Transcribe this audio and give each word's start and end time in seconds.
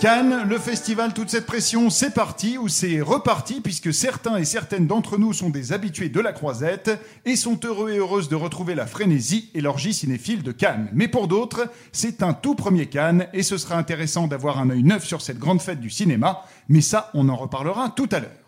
Cannes, 0.00 0.48
le 0.48 0.58
festival, 0.58 1.12
toute 1.12 1.28
cette 1.28 1.44
pression, 1.44 1.90
c'est 1.90 2.14
parti 2.14 2.56
ou 2.56 2.68
c'est 2.68 3.02
reparti 3.02 3.60
puisque 3.60 3.92
certains 3.92 4.38
et 4.38 4.46
certaines 4.46 4.86
d'entre 4.86 5.18
nous 5.18 5.34
sont 5.34 5.50
des 5.50 5.74
habitués 5.74 6.08
de 6.08 6.20
la 6.20 6.32
croisette 6.32 6.90
et 7.26 7.36
sont 7.36 7.60
heureux 7.64 7.90
et 7.90 7.98
heureuses 7.98 8.30
de 8.30 8.34
retrouver 8.34 8.74
la 8.74 8.86
frénésie 8.86 9.50
et 9.52 9.60
l'orgie 9.60 9.92
cinéphile 9.92 10.42
de 10.42 10.52
Cannes. 10.52 10.88
Mais 10.94 11.06
pour 11.06 11.28
d'autres, 11.28 11.70
c'est 11.92 12.22
un 12.22 12.32
tout 12.32 12.54
premier 12.54 12.86
Cannes 12.86 13.26
et 13.34 13.42
ce 13.42 13.58
sera 13.58 13.76
intéressant 13.76 14.26
d'avoir 14.26 14.58
un 14.58 14.70
œil 14.70 14.84
neuf 14.84 15.04
sur 15.04 15.20
cette 15.20 15.38
grande 15.38 15.60
fête 15.60 15.80
du 15.80 15.90
cinéma, 15.90 16.46
mais 16.70 16.80
ça, 16.80 17.10
on 17.12 17.28
en 17.28 17.36
reparlera 17.36 17.90
tout 17.90 18.08
à 18.10 18.20
l'heure. 18.20 18.39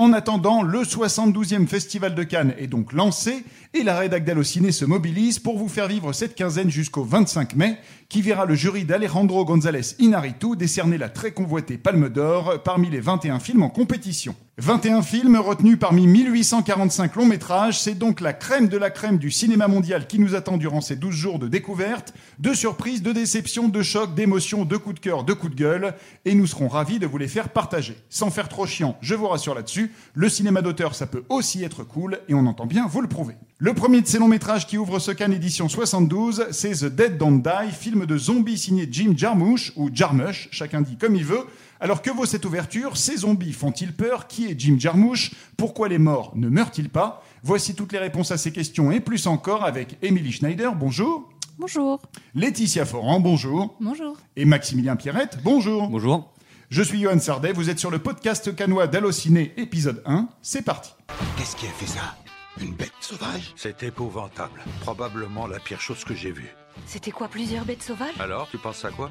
En 0.00 0.14
attendant, 0.14 0.62
le 0.62 0.80
72e 0.80 1.66
Festival 1.66 2.14
de 2.14 2.22
Cannes 2.22 2.54
est 2.56 2.68
donc 2.68 2.94
lancé 2.94 3.44
et 3.74 3.82
la 3.82 3.98
rédac 3.98 4.24
d'Allociné 4.24 4.72
se 4.72 4.86
mobilise 4.86 5.38
pour 5.38 5.58
vous 5.58 5.68
faire 5.68 5.88
vivre 5.88 6.14
cette 6.14 6.34
quinzaine 6.34 6.70
jusqu'au 6.70 7.04
25 7.04 7.54
mai, 7.54 7.76
qui 8.08 8.22
verra 8.22 8.46
le 8.46 8.54
jury 8.54 8.86
d'Alejandro 8.86 9.44
González 9.44 9.96
Inarritu 9.98 10.56
décerner 10.56 10.96
la 10.96 11.10
très 11.10 11.32
convoitée 11.32 11.76
Palme 11.76 12.08
d'Or 12.08 12.62
parmi 12.64 12.88
les 12.88 13.00
21 13.00 13.40
films 13.40 13.62
en 13.62 13.68
compétition. 13.68 14.34
21 14.60 15.00
films 15.00 15.36
retenus 15.36 15.78
parmi 15.78 16.06
1845 16.06 17.16
longs 17.16 17.24
métrages, 17.24 17.80
c'est 17.80 17.94
donc 17.94 18.20
la 18.20 18.34
crème 18.34 18.68
de 18.68 18.76
la 18.76 18.90
crème 18.90 19.16
du 19.16 19.30
cinéma 19.30 19.68
mondial 19.68 20.06
qui 20.06 20.18
nous 20.18 20.34
attend 20.34 20.58
durant 20.58 20.82
ces 20.82 20.96
12 20.96 21.14
jours 21.14 21.38
de 21.38 21.48
découverte, 21.48 22.12
de 22.38 22.52
surprises, 22.52 23.02
de 23.02 23.12
déceptions, 23.12 23.68
de 23.68 23.80
chocs, 23.80 24.14
d'émotions, 24.14 24.66
de 24.66 24.76
coups 24.76 24.96
de 24.96 25.00
cœur, 25.00 25.24
de 25.24 25.32
coups 25.32 25.54
de 25.54 25.58
gueule, 25.58 25.94
et 26.26 26.34
nous 26.34 26.46
serons 26.46 26.68
ravis 26.68 26.98
de 26.98 27.06
vous 27.06 27.16
les 27.16 27.26
faire 27.26 27.48
partager. 27.48 27.96
Sans 28.10 28.30
faire 28.30 28.50
trop 28.50 28.66
chiant, 28.66 28.98
je 29.00 29.14
vous 29.14 29.28
rassure 29.28 29.54
là-dessus, 29.54 29.92
le 30.12 30.28
cinéma 30.28 30.60
d'auteur 30.60 30.94
ça 30.94 31.06
peut 31.06 31.24
aussi 31.30 31.64
être 31.64 31.82
cool, 31.82 32.20
et 32.28 32.34
on 32.34 32.44
entend 32.44 32.66
bien 32.66 32.86
vous 32.86 33.00
le 33.00 33.08
prouver. 33.08 33.36
Le 33.56 33.72
premier 33.72 34.02
de 34.02 34.06
ces 34.06 34.18
longs 34.18 34.28
métrages 34.28 34.66
qui 34.66 34.76
ouvre 34.76 34.98
ce 34.98 35.10
Cannes 35.10 35.32
édition 35.32 35.70
72, 35.70 36.48
c'est 36.50 36.72
The 36.72 36.94
Dead 36.94 37.16
Don't 37.16 37.40
Die, 37.42 37.72
film 37.72 38.04
de 38.04 38.18
zombies 38.18 38.58
signé 38.58 38.86
Jim 38.90 39.14
Jarmusch, 39.16 39.72
ou 39.76 39.88
Jarmusch, 39.90 40.48
chacun 40.50 40.82
dit 40.82 40.98
comme 40.98 41.16
il 41.16 41.24
veut, 41.24 41.46
alors 41.80 42.02
que 42.02 42.10
vaut 42.10 42.26
cette 42.26 42.44
ouverture? 42.44 42.96
Ces 42.96 43.18
zombies 43.18 43.52
font-ils 43.52 43.92
peur? 43.92 44.26
Qui 44.26 44.46
est 44.46 44.58
Jim 44.58 44.76
Jarmusch? 44.78 45.32
Pourquoi 45.56 45.88
les 45.88 45.98
morts 45.98 46.32
ne 46.36 46.48
meurent-ils 46.48 46.90
pas? 46.90 47.22
Voici 47.42 47.74
toutes 47.74 47.92
les 47.92 47.98
réponses 47.98 48.30
à 48.30 48.38
ces 48.38 48.52
questions 48.52 48.92
et 48.92 49.00
plus 49.00 49.26
encore 49.26 49.64
avec 49.64 49.96
Emily 50.02 50.32
Schneider, 50.32 50.74
bonjour. 50.74 51.28
Bonjour. 51.58 52.00
Laetitia 52.34 52.84
Foran, 52.86 53.20
bonjour. 53.20 53.76
Bonjour. 53.80 54.16
Et 54.36 54.44
Maximilien 54.44 54.96
Pierrette, 54.96 55.38
bonjour. 55.42 55.88
Bonjour. 55.88 56.32
Je 56.70 56.82
suis 56.82 57.00
Johan 57.00 57.18
Sardet, 57.18 57.52
vous 57.52 57.68
êtes 57.68 57.78
sur 57.78 57.90
le 57.90 57.98
podcast 57.98 58.54
canois 58.54 58.86
d'Allociné, 58.86 59.52
épisode 59.56 60.02
1. 60.06 60.28
C'est 60.40 60.62
parti. 60.62 60.92
Qu'est-ce 61.36 61.56
qui 61.56 61.66
a 61.66 61.70
fait 61.70 61.86
ça? 61.86 62.16
Une 62.60 62.74
bête 62.74 62.92
sauvage? 63.00 63.52
C'est 63.56 63.82
épouvantable. 63.82 64.60
Probablement 64.80 65.46
la 65.46 65.58
pire 65.58 65.80
chose 65.80 66.04
que 66.04 66.14
j'ai 66.14 66.30
vue. 66.30 66.54
C'était 66.86 67.10
quoi 67.10 67.28
plusieurs 67.28 67.64
bêtes 67.64 67.82
sauvages? 67.82 68.14
Alors, 68.20 68.48
tu 68.50 68.58
penses 68.58 68.84
à 68.84 68.90
quoi? 68.90 69.10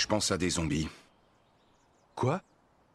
Je 0.00 0.06
pense 0.06 0.30
à 0.30 0.38
des 0.38 0.48
zombies. 0.48 0.88
Quoi? 2.14 2.40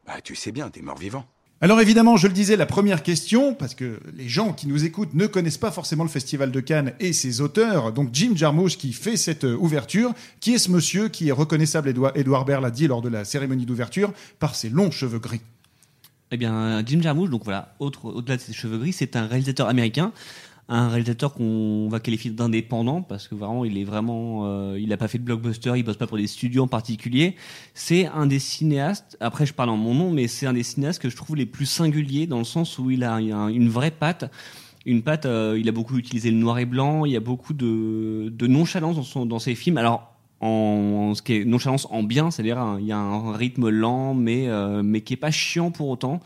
Bah, 0.08 0.22
tu 0.24 0.36
sais 0.36 0.52
bien, 0.52 0.70
des 0.70 0.82
morts 0.82 0.98
vivants. 0.98 1.28
Alors 1.62 1.80
évidemment, 1.80 2.18
je 2.18 2.26
le 2.26 2.34
disais, 2.34 2.56
la 2.56 2.66
première 2.66 3.04
question, 3.04 3.54
parce 3.54 3.76
que 3.76 4.00
les 4.16 4.28
gens 4.28 4.54
qui 4.54 4.68
nous 4.68 4.86
écoutent 4.86 5.14
ne 5.14 5.28
connaissent 5.28 5.60
pas 5.60 5.70
forcément 5.70 6.04
le 6.04 6.10
Festival 6.10 6.50
de 6.50 6.60
Cannes 6.60 6.94
et 7.00 7.14
ses 7.14 7.42
auteurs. 7.42 7.94
Donc 7.94 8.10
Jim 8.12 8.32
Jarmusch 8.34 8.80
qui 8.80 8.92
fait 8.92 9.18
cette 9.18 9.44
euh, 9.44 9.56
ouverture. 9.56 10.16
Qui 10.40 10.56
est 10.56 10.58
ce 10.58 10.72
monsieur 10.72 11.08
qui 11.08 11.30
est 11.30 11.32
reconnaissable, 11.32 11.94
Edouard 12.16 12.44
Baird 12.44 12.64
l'a 12.64 12.72
dit 12.72 12.88
lors 12.88 13.04
de 13.04 13.10
la 13.10 13.24
cérémonie 13.24 13.68
d'ouverture, 13.68 14.12
par 14.40 14.56
ses 14.56 14.70
longs 14.70 14.90
cheveux 14.90 15.20
gris 15.20 15.42
Eh 16.32 16.38
bien, 16.38 16.84
Jim 16.88 17.04
Jarmusch, 17.04 17.30
donc 17.30 17.44
voilà, 17.44 17.76
autre, 17.78 18.06
au-delà 18.06 18.38
de 18.38 18.42
ses 18.42 18.54
cheveux 18.54 18.80
gris, 18.80 18.94
c'est 18.94 19.16
un 19.16 19.28
réalisateur 19.28 19.70
américain 19.70 20.12
un 20.68 20.90
réalisateur 20.90 21.34
qu'on 21.34 21.88
va 21.90 22.00
qualifier 22.00 22.32
d'indépendant 22.32 23.02
parce 23.04 23.28
que 23.28 23.36
vraiment 23.36 23.66
il 23.66 23.78
est 23.78 23.84
vraiment 23.84 24.46
euh, 24.46 24.80
il 24.80 24.92
a 24.94 24.98
pas 24.98 25.08
fait 25.08 25.20
de 25.20 25.24
blockbuster 25.24 25.74
il 25.76 25.84
bosse 25.84 25.98
pas 25.98 26.08
pour 26.08 26.18
des 26.18 26.28
studios 26.28 26.64
en 26.64 26.68
particulier. 26.68 27.36
C'est 27.74 28.08
un 28.08 28.26
des 28.26 28.40
cinéastes 28.40 29.16
après 29.20 29.46
je 29.46 29.54
parle 29.54 29.70
en 29.70 29.78
mon 29.78 29.94
nom 29.94 30.12
mais 30.12 30.28
c'est 30.28 30.48
un 30.48 30.54
des 30.54 30.64
cinéastes 30.64 31.02
que 31.02 31.10
je 31.10 31.16
trouve 31.16 31.36
les 31.36 31.46
plus 31.46 31.68
singuliers 31.68 32.26
dans 32.26 32.40
le 32.40 32.46
sens 32.46 32.80
où 32.80 32.90
il 32.90 33.04
a, 33.04 33.20
une 33.20 33.70
vraie 33.70 33.92
patte. 33.92 34.32
Une 34.88 35.04
patte 35.04 35.26
euh, 35.28 35.58
il 35.60 35.70
a 35.70 35.72
beaucoup 35.72 35.98
utilisé 35.98 36.32
le 36.32 36.38
noir 36.38 36.58
et 36.58 36.66
blanc 36.66 37.06
il 37.06 37.12
y 37.12 37.18
a 37.18 37.22
beaucoup 37.22 37.54
de, 37.54 38.30
de 38.30 38.48
nonchalance 38.48 38.96
dans, 38.96 39.04
son, 39.04 39.26
dans 39.28 39.40
ses 39.40 39.54
films. 39.54 39.78
Alors 39.78 40.16
en, 40.42 41.14
ce 41.14 41.22
qui 41.22 41.34
est 41.34 41.46
nonchalance 41.46 41.88
en 41.92 42.02
bien 42.02 42.32
c'est-à-dire 42.32 42.78
il 42.80 42.88
y 42.88 42.92
a 42.92 42.98
un 42.98 43.34
rythme 43.34 43.70
lent 43.70 44.16
mais 44.16 44.48
euh, 44.48 44.82
mais 44.84 45.02
qui 45.02 45.14
est 45.14 45.18
pas 45.18 45.32
chiant 45.32 45.70
pour 45.70 45.90
autant 45.90 46.22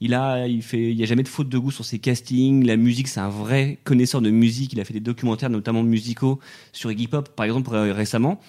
il 0.00 0.14
a, 0.14 0.46
il 0.46 0.62
fait, 0.62 0.90
il 0.90 0.96
y 0.96 1.02
a 1.02 1.06
jamais 1.06 1.22
de 1.22 1.28
faute 1.28 1.48
de 1.48 1.58
goût 1.58 1.70
sur 1.70 1.84
ses 1.84 1.98
castings. 1.98 2.64
La 2.64 2.76
musique, 2.76 3.08
c'est 3.08 3.20
un 3.20 3.28
vrai 3.28 3.78
connaisseur 3.84 4.20
de 4.20 4.30
musique. 4.30 4.72
Il 4.72 4.80
a 4.80 4.84
fait 4.84 4.94
des 4.94 5.00
documentaires, 5.00 5.50
notamment 5.50 5.82
musicaux, 5.82 6.38
sur 6.72 6.90
Iggy 6.92 7.08
Pop, 7.08 7.30
par 7.30 7.46
exemple, 7.46 7.70
euh, 7.72 7.92
récemment. 7.92 8.40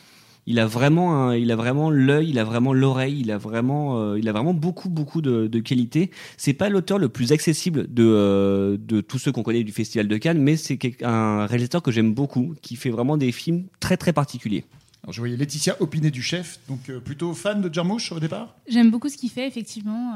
Il 0.45 0.57
a 0.59 0.65
vraiment, 0.65 1.31
il 1.31 1.51
a 1.51 1.55
vraiment 1.55 1.91
l'œil, 1.91 2.29
il 2.29 2.39
a 2.39 2.43
vraiment 2.43 2.73
l'oreille, 2.73 3.19
il 3.19 3.29
a 3.29 3.37
vraiment, 3.37 3.99
euh, 3.99 4.17
il 4.17 4.27
a 4.27 4.31
vraiment 4.31 4.53
beaucoup, 4.53 4.89
beaucoup 4.89 5.21
de, 5.21 5.45
de 5.45 5.59
qualités. 5.59 6.09
C'est 6.37 6.53
pas 6.53 6.69
l'auteur 6.69 6.97
le 6.97 7.07
plus 7.07 7.31
accessible 7.31 7.93
de, 7.93 8.03
euh, 8.03 8.77
de 8.79 9.01
tous 9.01 9.19
ceux 9.19 9.31
qu'on 9.31 9.43
connaît 9.43 9.63
du 9.63 9.71
Festival 9.71 10.07
de 10.07 10.17
Cannes, 10.17 10.41
mais 10.41 10.57
c'est 10.57 10.79
un 11.03 11.45
réalisateur 11.45 11.83
que 11.83 11.91
j'aime 11.91 12.15
beaucoup, 12.15 12.55
qui 12.63 12.77
fait 12.77 12.89
vraiment 12.89 13.15
des 13.15 13.31
films 13.31 13.65
très, 13.79 13.95
très 13.95 14.11
particuliers. 14.11 14.63
Alors, 15.03 15.13
je 15.13 15.19
voyais 15.19 15.37
Laetitia 15.37 15.75
opiner 15.81 16.09
du 16.09 16.23
chef, 16.23 16.59
donc 16.67 16.89
plutôt 17.03 17.33
fan 17.33 17.61
de 17.61 17.71
Jarmusch 17.71 18.11
au 18.11 18.19
départ? 18.19 18.55
J'aime 18.67 18.89
beaucoup 18.89 19.09
ce 19.09 19.17
qu'il 19.17 19.29
fait, 19.29 19.47
effectivement. 19.47 20.13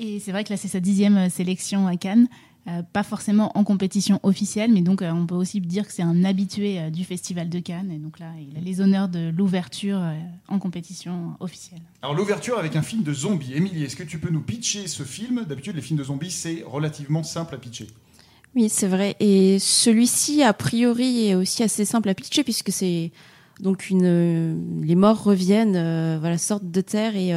Et 0.00 0.18
c'est 0.18 0.32
vrai 0.32 0.44
que 0.44 0.50
là, 0.50 0.56
c'est 0.56 0.66
sa 0.66 0.80
dixième 0.80 1.18
euh, 1.18 1.28
sélection 1.28 1.86
à 1.86 1.96
Cannes. 1.96 2.26
Euh, 2.66 2.82
pas 2.82 3.02
forcément 3.02 3.56
en 3.56 3.64
compétition 3.64 4.18
officielle, 4.22 4.72
mais 4.72 4.80
donc 4.80 5.02
euh, 5.02 5.10
on 5.10 5.26
peut 5.26 5.34
aussi 5.34 5.60
dire 5.60 5.86
que 5.86 5.92
c'est 5.92 6.02
un 6.02 6.24
habitué 6.24 6.90
du 6.90 7.04
Festival 7.04 7.50
de 7.50 7.58
Cannes. 7.58 7.90
Et 7.90 7.98
donc 7.98 8.18
là, 8.18 8.32
il 8.38 8.56
a 8.56 8.60
les 8.60 8.80
honneurs 8.80 9.08
de 9.08 9.30
l'ouverture 9.30 10.00
en 10.48 10.58
compétition 10.58 11.36
officielle. 11.40 11.80
Alors 12.02 12.14
l'ouverture 12.14 12.58
avec 12.58 12.76
un 12.76 12.82
film 12.82 13.02
de 13.02 13.12
zombies. 13.12 13.54
Émilie, 13.54 13.84
est-ce 13.84 13.96
que 13.96 14.02
tu 14.02 14.18
peux 14.18 14.30
nous 14.30 14.42
pitcher 14.42 14.88
ce 14.88 15.02
film? 15.02 15.44
D'habitude, 15.46 15.76
les 15.76 15.82
films 15.82 15.98
de 15.98 16.04
zombies, 16.04 16.30
c'est 16.30 16.62
relativement 16.66 17.22
simple 17.22 17.54
à 17.54 17.58
pitcher. 17.58 17.86
Oui, 18.54 18.68
c'est 18.68 18.88
vrai. 18.88 19.16
Et 19.20 19.58
celui-ci, 19.58 20.42
a 20.42 20.52
priori, 20.52 21.28
est 21.28 21.34
aussi 21.34 21.62
assez 21.62 21.86
simple 21.86 22.10
à 22.10 22.14
pitcher 22.14 22.44
puisque 22.44 22.72
c'est 22.72 23.10
donc 23.58 23.88
une, 23.88 24.82
les 24.82 24.96
morts 24.96 25.22
reviennent, 25.22 26.18
voilà, 26.18 26.36
sortent 26.36 26.70
de 26.70 26.80
terre 26.82 27.16
et 27.16 27.32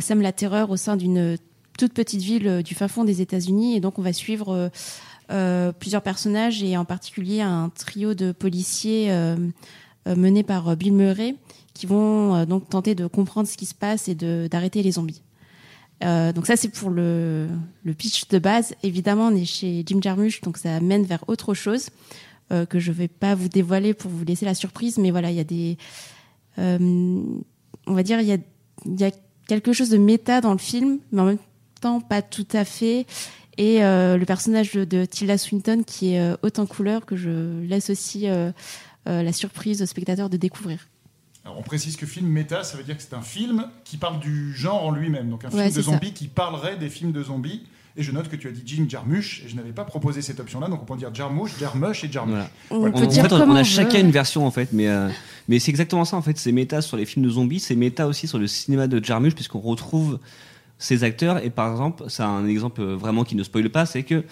sèment 0.00 0.22
la 0.22 0.32
terreur 0.32 0.70
au 0.70 0.76
sein 0.76 0.96
d'une 0.96 1.38
toute 1.80 1.94
petite 1.94 2.20
ville 2.20 2.46
euh, 2.46 2.62
du 2.62 2.74
fin 2.74 2.88
fond 2.88 3.04
des 3.04 3.22
États-Unis. 3.22 3.74
Et 3.76 3.80
donc, 3.80 3.98
on 3.98 4.02
va 4.02 4.12
suivre 4.12 4.52
euh, 4.52 4.68
euh, 5.30 5.72
plusieurs 5.72 6.02
personnages 6.02 6.62
et 6.62 6.76
en 6.76 6.84
particulier 6.84 7.40
un 7.40 7.70
trio 7.70 8.14
de 8.14 8.32
policiers 8.32 9.12
menés 10.06 10.42
par 10.42 10.76
Bill 10.76 10.92
Murray 10.92 11.36
qui 11.72 11.86
vont 11.86 12.44
donc 12.46 12.68
tenter 12.68 12.96
de 12.96 13.06
comprendre 13.06 13.46
ce 13.46 13.56
qui 13.56 13.66
se 13.66 13.74
passe 13.74 14.08
et 14.08 14.16
d'arrêter 14.16 14.82
les 14.82 14.92
zombies. 14.92 15.22
donc 16.00 16.46
ça 16.46 16.56
c'est 16.56 16.68
pour 16.68 16.90
le, 16.90 17.46
le, 17.84 17.94
pitch 17.94 18.26
de 18.26 18.40
base. 18.40 18.74
Évidemment 18.82 19.28
on 19.28 19.36
est 19.36 19.44
chez 19.44 19.84
Jim 19.86 20.00
Jarmusch 20.02 20.40
donc 20.40 20.56
ça 20.56 20.80
mène 20.80 21.04
vers 21.04 21.22
autre 21.28 21.54
chose 21.54 21.90
que 22.48 22.80
je 22.80 22.90
vais 22.90 23.06
pas 23.06 23.36
vous 23.36 23.48
dévoiler 23.48 23.94
pour 23.94 24.10
vous 24.10 24.24
laisser 24.24 24.46
la 24.46 24.54
surprise. 24.54 24.98
Mais 24.98 25.12
voilà 25.12 25.30
il 25.30 25.36
y 25.36 25.40
a 25.40 25.44
des 25.44 25.78
on 26.58 27.32
va 27.86 28.02
dire 28.02 28.20
il 28.20 28.26
y 28.26 28.32
a, 28.32 28.38
y 28.84 29.04
a 29.04 29.12
quelque 29.46 29.72
chose 29.72 29.90
de 29.90 29.98
méta 29.98 30.40
dans 30.40 30.52
le 30.52 30.58
film, 30.58 30.98
mais 31.12 31.20
en 31.20 31.26
même 31.26 31.38
pas 31.80 32.22
tout 32.22 32.48
à 32.52 32.64
fait. 32.64 33.06
Et 33.60 33.84
euh, 33.84 34.16
le 34.16 34.24
personnage 34.24 34.72
de, 34.72 35.04
Tilda 35.04 35.36
Swinton 35.36 35.82
qui 35.86 36.14
est 36.14 36.20
euh, 36.20 36.36
haute 36.42 36.58
en 36.58 36.64
couleur, 36.66 37.04
que 37.04 37.14
je 37.14 37.60
laisse 37.62 37.90
aussi 37.90 38.26
euh, 38.26 38.52
la 39.06 39.32
surprise 39.32 39.82
au 39.82 39.86
spectateur 39.86 40.30
de 40.30 40.38
découvrir. 40.38 40.88
Alors 41.44 41.58
on 41.58 41.62
précise 41.62 41.96
que 41.96 42.06
film 42.06 42.26
méta, 42.26 42.64
ça 42.64 42.78
veut 42.78 42.84
dire 42.84 42.96
que 42.96 43.02
c'est 43.02 43.14
un 43.14 43.22
film 43.22 43.66
qui 43.84 43.98
parle 43.98 44.18
du 44.20 44.54
genre 44.54 44.84
en 44.86 44.92
lui-même. 44.92 45.28
Donc 45.28 45.44
un 45.44 45.50
film 45.50 45.70
de 45.70 45.82
zombies 45.82 46.12
qui 46.12 46.28
parlerait 46.28 46.76
des 46.76 46.88
films 46.88 47.12
de 47.12 47.22
zombies. 47.22 47.62
Et 47.96 48.02
je 48.02 48.12
note 48.12 48.28
que 48.28 48.36
tu 48.36 48.46
as 48.46 48.52
dit 48.52 48.62
Jim 48.64 48.86
Jarmusch, 48.88 49.42
et 49.44 49.48
je 49.48 49.56
n'avais 49.56 49.72
pas 49.72 49.84
proposé 49.84 50.22
cette 50.22 50.38
option-là, 50.38 50.68
donc 50.68 50.80
on 50.80 50.84
peut 50.84 50.96
dire 50.96 51.12
Jarmusch, 51.12 51.58
Jarmusch 51.58 52.04
et 52.04 52.10
Jarmusch. 52.10 52.44
On, 52.70 52.90
peut 52.92 53.06
dire 53.08 53.26
on, 53.32 53.56
a 53.56 53.64
chacun 53.64 53.98
une 53.98 54.12
version 54.12 54.46
en 54.46 54.52
fait, 54.52 54.72
mais, 54.72 54.86
mais 55.48 55.58
c'est 55.58 55.70
exactement 55.72 56.04
ça 56.04 56.16
en 56.16 56.22
fait. 56.22 56.38
C'est 56.38 56.52
méta 56.52 56.82
sur 56.82 56.96
les 56.96 57.04
films 57.04 57.26
de 57.26 57.30
zombies, 57.30 57.58
c'est 57.58 57.74
méta 57.74 58.06
aussi 58.06 58.28
sur 58.28 58.38
le 58.38 58.46
cinéma 58.46 58.86
de 58.86 59.04
Jarmusch, 59.04 59.34
puisqu'on 59.34 59.58
retrouve 59.58 60.20
ces 60.80 61.04
acteurs. 61.04 61.44
Et 61.44 61.50
par 61.50 61.70
exemple, 61.70 62.04
c'est 62.08 62.24
un 62.24 62.46
exemple 62.48 62.82
vraiment 62.82 63.22
qui 63.22 63.36
ne 63.36 63.44
spoile 63.44 63.70
pas, 63.70 63.86
c'est 63.86 64.02
que 64.02 64.24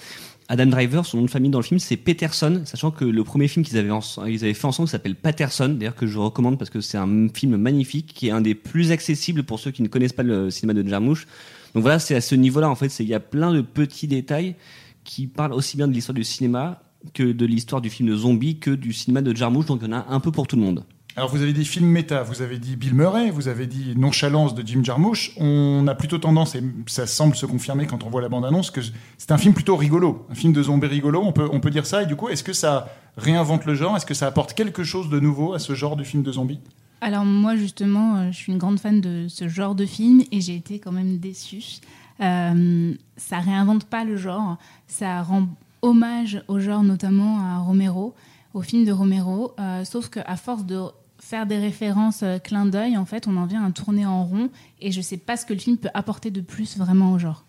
Adam 0.51 0.67
Driver, 0.67 1.05
son 1.05 1.19
nom 1.19 1.25
de 1.25 1.31
famille 1.31 1.51
dans 1.51 1.59
le 1.59 1.65
film, 1.65 1.79
c'est 1.79 1.99
Peterson, 1.99 2.63
sachant 2.65 2.91
que 2.91 3.05
le 3.05 3.23
premier 3.23 3.49
film 3.49 3.65
qu'ils 3.65 3.77
avaient, 3.77 3.91
ils 4.27 4.45
avaient 4.45 4.55
fait 4.55 4.65
ensemble 4.65 4.89
s'appelle 4.89 5.15
Patterson, 5.15 5.69
d'ailleurs 5.69 5.95
que 5.95 6.07
je 6.07 6.19
recommande 6.19 6.59
parce 6.59 6.71
que 6.71 6.81
c'est 6.81 6.97
un 6.97 7.29
film 7.29 7.57
magnifique, 7.59 8.15
qui 8.15 8.29
est 8.29 8.31
un 8.31 8.41
des 8.41 8.55
plus 8.55 8.91
accessibles 8.91 9.45
pour 9.45 9.61
ceux 9.61 9.71
qui 9.71 9.83
ne 9.83 9.89
connaissent 9.89 10.15
pas 10.15 10.23
le 10.23 10.51
cinéma 10.51 10.73
de 10.81 10.89
Jarmusch. 10.89 11.27
Donc 11.75 11.83
voilà, 11.83 11.99
c'est 11.99 12.15
à 12.15 12.23
ce 12.23 12.35
niveau-là, 12.35 12.71
en 12.71 12.75
fait, 12.75 12.99
il 13.01 13.09
y 13.09 13.15
a 13.15 13.21
plein 13.21 13.53
de 13.53 13.61
petits 13.61 14.09
détails 14.09 14.57
qui 15.05 15.27
parlent 15.27 15.53
aussi 15.53 15.77
bien 15.77 15.87
de 15.87 15.93
l'histoire 15.93 16.15
du 16.15 16.25
cinéma 16.25 16.83
que 17.13 17.25
de 17.25 17.45
l'histoire 17.45 17.83
du 17.83 17.91
film 17.91 18.09
de 18.09 18.17
zombie 18.17 18.59
que 18.59 18.71
du 18.71 18.95
cinéma 18.95 19.21
de 19.21 19.37
Jarmusch, 19.37 19.67
donc 19.67 19.81
il 19.83 19.89
y 19.89 19.95
en 19.95 19.99
a 19.99 20.07
un 20.09 20.21
peu 20.21 20.33
pour 20.33 20.47
tout 20.47 20.57
le 20.57 20.63
monde. 20.63 20.85
Alors 21.17 21.31
vous 21.31 21.43
avez 21.43 21.53
dit 21.53 21.65
film 21.65 21.87
méta, 21.87 22.23
vous 22.23 22.43
avez 22.43 22.59
dit 22.59 22.77
Bill 22.77 22.95
Murray, 22.95 23.31
vous 23.31 23.49
avez 23.49 23.67
dit 23.67 23.95
nonchalance 23.97 24.55
de 24.55 24.65
Jim 24.65 24.85
Jarmusch. 24.85 25.33
On 25.37 25.87
a 25.89 25.95
plutôt 25.97 26.19
tendance, 26.19 26.55
et 26.55 26.63
ça 26.87 27.09
semble 27.09 27.35
se 27.35 27.45
confirmer 27.45 27.87
quand 27.87 28.05
on 28.05 28.09
voit 28.09 28.23
la 28.23 28.29
bande-annonce, 28.29 28.71
que 28.71 28.81
c'est 29.17 29.33
un 29.33 29.39
film 29.39 29.53
plutôt 29.53 29.77
rigolo, 29.77 30.27
un 30.31 30.35
film 30.35 30.53
de 30.53 30.63
zombies 30.63 30.87
rigolo, 30.87 31.21
on 31.25 31.33
peut, 31.33 31.49
on 31.53 31.59
peut 31.59 31.71
dire 31.71 31.87
ça. 31.87 32.05
Et 32.05 32.07
du 32.07 32.15
coup, 32.15 32.29
est-ce 32.29 32.45
que 32.45 32.53
ça 32.53 32.89
réinvente 33.17 33.65
le 33.65 33.75
genre? 33.75 33.97
Est-ce 33.97 34.07
que 34.07 34.15
ça 34.15 34.29
apporte 34.29 34.55
quelque 34.55 34.85
chose 34.85 35.09
de 35.11 35.19
nouveau 35.19 35.55
à 35.55 35.59
ce 35.59 35.75
genre 35.75 35.97
de 35.97 36.05
film 36.05 36.23
de 36.23 36.31
zombies? 36.31 36.61
Alors 37.01 37.25
moi 37.25 37.55
justement, 37.57 38.17
euh, 38.17 38.33
je 38.33 38.37
suis 38.37 38.53
une 38.53 38.59
grande 38.59 38.81
fan 38.81 39.01
de 39.01 39.27
ce 39.29 39.49
genre 39.49 39.75
de 39.75 39.87
film 39.87 40.23
et 40.33 40.41
j'ai 40.41 40.57
été 40.57 40.79
quand 40.79 40.93
même 40.93 41.19
déçue. 41.19 41.79
Euh, 42.21 42.95
ça 43.17 43.39
réinvente 43.39 43.85
pas 43.85 44.05
le 44.05 44.17
genre, 44.17 44.57
ça 44.89 45.23
rend 45.23 45.47
hommage 45.83 46.43
au 46.49 46.59
genre 46.59 46.83
notamment 46.83 47.39
à 47.39 47.59
Romero, 47.59 48.15
au 48.53 48.63
film 48.63 48.85
de 48.85 48.91
Romero, 48.91 49.55
euh, 49.61 49.85
sauf 49.85 50.09
qu'à 50.09 50.37
force 50.37 50.65
de 50.65 50.81
faire 51.29 51.47
des 51.47 51.59
références 51.59 52.23
euh, 52.23 52.39
clin 52.39 52.65
d'œil, 52.65 52.97
en 52.97 53.05
fait, 53.05 53.27
on 53.27 53.37
en 53.37 53.47
vient 53.47 53.65
à 53.65 53.71
tourner 53.71 54.07
en 54.07 54.25
rond 54.25 54.49
et 54.81 54.93
je 54.93 55.01
sais 55.01 55.19
pas 55.19 55.37
ce 55.37 55.45
que 55.45 55.53
le 55.53 55.59
film 55.59 55.77
peut 55.77 55.91
apporter 55.93 56.31
de 56.31 56.41
plus 56.41 56.79
vraiment 56.79 57.13
au 57.13 57.19
genre. 57.19 57.45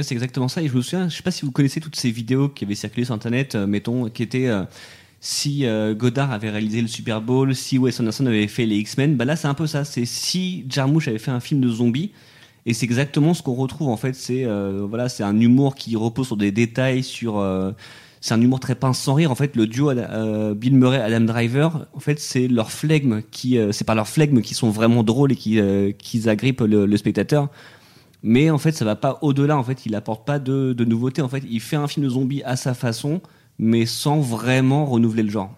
C'est 0.00 0.14
exactement 0.14 0.48
ça. 0.48 0.62
Et 0.62 0.68
je 0.68 0.74
me 0.74 0.80
souviens, 0.80 1.08
je 1.08 1.16
sais 1.16 1.22
pas 1.22 1.30
si 1.30 1.44
vous 1.44 1.52
connaissez 1.52 1.80
toutes 1.80 1.96
ces 1.96 2.10
vidéos 2.10 2.48
qui 2.48 2.64
avaient 2.64 2.74
circulé 2.74 3.04
sur 3.04 3.14
Internet, 3.14 3.54
euh, 3.54 3.66
mettons, 3.66 4.08
qui 4.08 4.22
étaient 4.22 4.48
euh, 4.48 4.64
si 5.20 5.66
euh, 5.66 5.94
Godard 5.94 6.32
avait 6.32 6.48
réalisé 6.48 6.80
le 6.80 6.88
Super 6.88 7.20
Bowl, 7.20 7.54
si 7.54 7.78
Wes 7.78 8.00
Anderson 8.00 8.24
avait 8.26 8.48
fait 8.48 8.64
les 8.64 8.76
X-Men. 8.76 9.16
Bah 9.16 9.26
là, 9.26 9.36
c'est 9.36 9.48
un 9.48 9.54
peu 9.54 9.66
ça. 9.66 9.84
C'est 9.84 10.06
si 10.06 10.64
Jarmusch 10.68 11.08
avait 11.08 11.18
fait 11.18 11.30
un 11.30 11.40
film 11.40 11.60
de 11.60 11.68
zombies. 11.68 12.12
Et 12.64 12.74
c'est 12.74 12.86
exactement 12.86 13.34
ce 13.34 13.42
qu'on 13.42 13.54
retrouve 13.54 13.88
en 13.88 13.96
fait. 13.96 14.14
C'est 14.14 14.44
voilà, 14.44 15.08
c'est 15.08 15.24
un 15.24 15.40
humour 15.40 15.74
qui 15.74 15.96
repose 15.96 16.28
sur 16.28 16.36
des 16.36 16.52
détails, 16.52 17.02
sur 17.02 17.44
c'est 18.22 18.34
un 18.34 18.40
humour 18.40 18.60
très 18.60 18.76
pince 18.76 19.00
sans 19.00 19.14
rire. 19.14 19.32
En 19.32 19.34
fait, 19.34 19.56
le 19.56 19.66
duo 19.66 19.90
euh, 19.90 20.54
Bill 20.54 20.76
Murray 20.76 21.00
Adam 21.00 21.22
Driver, 21.22 21.88
en 21.92 21.98
fait, 21.98 22.20
c'est 22.20 22.46
leur 22.46 22.70
flegme 22.70 23.20
qui, 23.32 23.58
euh, 23.58 23.72
c'est 23.72 23.84
par 23.84 23.96
leur 23.96 24.06
flegme 24.06 24.40
qui 24.42 24.54
sont 24.54 24.70
vraiment 24.70 25.02
drôles 25.02 25.32
et 25.32 25.36
qui, 25.36 25.58
euh, 25.58 25.90
qui 25.90 26.28
agrippent 26.28 26.60
le, 26.60 26.96
spectateur. 26.96 27.48
Mais 28.22 28.48
en 28.48 28.58
fait, 28.58 28.72
ça 28.72 28.84
va 28.84 28.94
pas 28.94 29.18
au-delà. 29.22 29.58
En 29.58 29.64
fait, 29.64 29.86
il 29.86 29.96
apporte 29.96 30.24
pas 30.24 30.38
de, 30.38 30.72
de 30.72 30.84
nouveautés. 30.84 31.20
En 31.20 31.28
fait, 31.28 31.42
il 31.50 31.60
fait 31.60 31.74
un 31.74 31.88
film 31.88 32.06
de 32.06 32.10
zombies 32.10 32.44
à 32.44 32.54
sa 32.54 32.74
façon, 32.74 33.20
mais 33.58 33.86
sans 33.86 34.20
vraiment 34.20 34.86
renouveler 34.86 35.24
le 35.24 35.30
genre. 35.30 35.52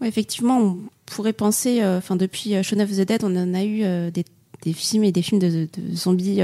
Ouais, 0.00 0.08
effectivement, 0.08 0.58
on 0.58 0.78
pourrait 1.04 1.34
penser, 1.34 1.84
enfin 1.84 2.16
depuis 2.16 2.54
Shaun 2.62 2.80
of 2.80 2.90
the 2.90 3.02
Dead, 3.02 3.22
on 3.24 3.36
en 3.36 3.52
a 3.52 3.62
eu 3.62 4.10
des, 4.10 4.24
des 4.62 4.72
films 4.72 5.04
et 5.04 5.12
des 5.12 5.20
films 5.20 5.38
de 5.38 5.68
zombies. 5.94 6.40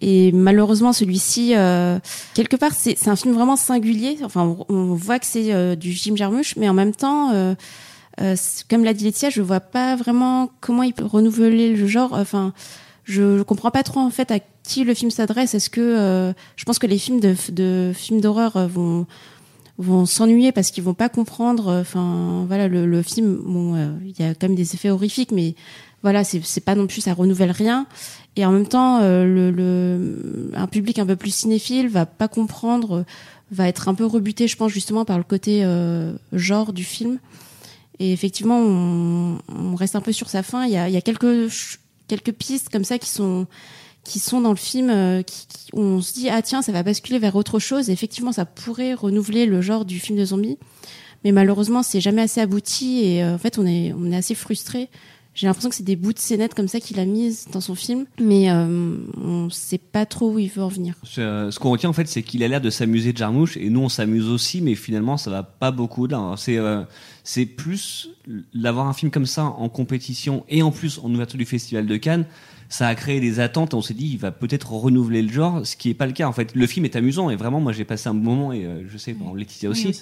Et 0.00 0.32
malheureusement, 0.32 0.92
celui-ci, 0.92 1.54
euh, 1.54 1.98
quelque 2.34 2.56
part, 2.56 2.72
c'est 2.74 3.08
un 3.08 3.16
film 3.16 3.34
vraiment 3.34 3.56
singulier. 3.56 4.18
Enfin, 4.22 4.56
on, 4.68 4.74
on 4.74 4.94
voit 4.94 5.18
que 5.18 5.26
c'est 5.26 5.52
euh, 5.52 5.76
du 5.76 5.92
Jim 5.92 6.16
Jarmusch, 6.16 6.56
mais 6.56 6.68
en 6.68 6.74
même 6.74 6.94
temps, 6.94 7.32
euh, 7.32 7.54
euh, 8.20 8.36
comme 8.68 8.84
l'a 8.84 8.94
dit 8.94 9.04
Laetitia, 9.04 9.30
je 9.30 9.42
vois 9.42 9.60
pas 9.60 9.96
vraiment 9.96 10.50
comment 10.60 10.82
il 10.82 10.92
peut 10.92 11.04
renouveler 11.04 11.74
le 11.74 11.86
genre. 11.86 12.12
Enfin, 12.12 12.52
je, 13.04 13.38
je 13.38 13.42
comprends 13.42 13.70
pas 13.70 13.82
trop 13.82 14.00
en 14.00 14.10
fait 14.10 14.30
à 14.30 14.38
qui 14.62 14.84
le 14.84 14.94
film 14.94 15.10
s'adresse. 15.10 15.54
Est-ce 15.54 15.70
que 15.70 15.80
euh, 15.80 16.32
je 16.56 16.64
pense 16.64 16.78
que 16.78 16.86
les 16.86 16.98
films 16.98 17.20
de, 17.20 17.34
de 17.50 17.92
films 17.94 18.20
d'horreur 18.20 18.56
euh, 18.56 18.66
vont 18.66 19.06
vont 19.78 20.06
s'ennuyer 20.06 20.52
parce 20.52 20.70
qu'ils 20.70 20.84
vont 20.84 20.94
pas 20.94 21.08
comprendre. 21.08 21.68
euh, 21.68 21.80
Enfin, 21.80 22.44
voilà, 22.48 22.68
le, 22.68 22.86
le 22.86 23.02
film, 23.02 23.38
bon, 23.44 23.74
euh, 23.76 23.90
il 24.04 24.18
y 24.18 24.28
a 24.28 24.34
quand 24.34 24.48
même 24.48 24.56
des 24.56 24.74
effets 24.74 24.90
horrifiques, 24.90 25.32
mais 25.32 25.54
voilà, 26.02 26.22
c'est 26.24 26.60
pas 26.60 26.74
non 26.74 26.86
plus, 26.86 27.00
ça 27.00 27.14
renouvelle 27.14 27.50
rien. 27.50 27.86
Et 28.36 28.44
en 28.44 28.52
même 28.52 28.68
temps, 28.68 29.00
euh, 29.00 29.24
le, 29.24 29.50
le, 29.50 30.50
un 30.54 30.66
public 30.68 30.98
un 30.98 31.06
peu 31.06 31.16
plus 31.16 31.34
cinéphile 31.34 31.88
va 31.88 32.06
pas 32.06 32.28
comprendre, 32.28 32.98
euh, 32.98 33.02
va 33.50 33.66
être 33.66 33.88
un 33.88 33.94
peu 33.94 34.04
rebuté, 34.04 34.46
je 34.46 34.56
pense, 34.56 34.70
justement 34.70 35.04
par 35.04 35.18
le 35.18 35.24
côté 35.24 35.64
euh, 35.64 36.12
genre 36.32 36.72
du 36.72 36.84
film. 36.84 37.18
Et 37.98 38.12
effectivement, 38.12 38.60
on, 38.60 39.38
on 39.48 39.74
reste 39.74 39.96
un 39.96 40.00
peu 40.00 40.12
sur 40.12 40.28
sa 40.28 40.42
fin. 40.44 40.66
Il 40.66 40.70
y 40.72 40.76
a, 40.76 40.88
y 40.88 40.96
a 40.96 41.00
quelques 41.00 41.48
quelques 42.06 42.32
pistes 42.32 42.68
comme 42.70 42.84
ça 42.84 42.98
qui 42.98 43.08
sont 43.08 43.46
qui 44.04 44.18
sont 44.18 44.40
dans 44.40 44.50
le 44.50 44.56
film 44.56 44.90
euh, 44.90 45.22
qui, 45.22 45.46
on 45.72 46.00
se 46.00 46.12
dit 46.12 46.28
ah 46.28 46.42
tiens 46.42 46.62
ça 46.62 46.72
va 46.72 46.82
basculer 46.82 47.18
vers 47.18 47.36
autre 47.36 47.58
chose. 47.58 47.90
Et 47.90 47.92
effectivement 47.92 48.32
ça 48.32 48.44
pourrait 48.44 48.94
renouveler 48.94 49.46
le 49.46 49.60
genre 49.60 49.84
du 49.84 49.98
film 50.00 50.18
de 50.18 50.24
zombie 50.24 50.58
mais 51.24 51.32
malheureusement 51.32 51.82
c'est 51.82 52.00
jamais 52.00 52.22
assez 52.22 52.40
abouti. 52.40 53.04
Et 53.04 53.22
euh, 53.22 53.34
en 53.34 53.38
fait 53.38 53.58
on 53.58 53.66
est 53.66 53.92
on 53.92 54.10
est 54.10 54.16
assez 54.16 54.34
frustré 54.34 54.88
j'ai 55.38 55.46
l'impression 55.46 55.68
que 55.70 55.76
c'est 55.76 55.84
des 55.84 55.94
bouts 55.94 56.12
de 56.12 56.18
scénettes 56.18 56.52
comme 56.54 56.66
ça 56.66 56.80
qu'il 56.80 56.98
a 56.98 57.04
mises 57.04 57.46
dans 57.52 57.60
son 57.60 57.76
film 57.76 58.06
mais 58.20 58.50
euh, 58.50 58.96
on 59.22 59.48
sait 59.50 59.78
pas 59.78 60.04
trop 60.04 60.32
où 60.32 60.38
il 60.40 60.48
veut 60.50 60.62
en 60.64 60.68
venir 60.68 60.94
Ce, 61.04 61.48
ce 61.52 61.58
qu'on 61.60 61.70
retient 61.70 61.90
en 61.90 61.92
fait, 61.92 62.08
c'est 62.08 62.22
qu'il 62.24 62.42
a 62.42 62.48
l'air 62.48 62.60
de 62.60 62.70
s'amuser 62.70 63.12
de 63.12 63.18
Jarmusch, 63.18 63.56
et 63.56 63.70
nous 63.70 63.80
on 63.80 63.88
s'amuse 63.88 64.28
aussi, 64.28 64.60
mais 64.60 64.74
finalement 64.74 65.16
ça 65.16 65.30
va 65.30 65.42
pas 65.44 65.70
beaucoup 65.70 66.06
là. 66.08 66.18
hein. 66.18 66.36
C'est 66.36 66.58
euh, 66.58 66.82
c'est 67.22 67.46
plus 67.46 68.10
l'avoir 68.52 68.88
un 68.88 68.92
film 68.94 69.10
comme 69.12 69.26
ça 69.26 69.44
en 69.44 69.68
compétition 69.68 70.44
et 70.48 70.62
en 70.62 70.70
plus 70.72 70.98
en 71.02 71.12
ouverture 71.14 71.38
du 71.38 71.44
festival 71.44 71.86
de 71.86 71.96
Cannes. 71.96 72.24
Ça 72.70 72.86
a 72.88 72.94
créé 72.94 73.20
des 73.20 73.38
attentes 73.40 73.72
et 73.72 73.76
on 73.76 73.82
s'est 73.82 73.94
dit 73.94 74.08
il 74.08 74.18
va 74.18 74.30
peut-être 74.30 74.72
renouveler 74.72 75.22
le 75.22 75.32
genre, 75.32 75.64
ce 75.66 75.76
qui 75.76 75.88
est 75.90 75.94
pas 75.94 76.06
le 76.06 76.12
cas 76.12 76.26
en 76.26 76.32
fait. 76.32 76.54
Le 76.54 76.66
film 76.66 76.84
est 76.84 76.96
amusant 76.96 77.30
et 77.30 77.36
vraiment 77.36 77.60
moi 77.60 77.72
j'ai 77.72 77.84
passé 77.84 78.08
un 78.08 78.14
bon 78.14 78.34
moment 78.34 78.52
et 78.52 78.64
euh, 78.66 78.82
je 78.90 78.98
sais 78.98 79.12
bon, 79.14 79.34
Laetitia 79.34 79.70
aussi. 79.70 79.88
Oui, 79.88 80.00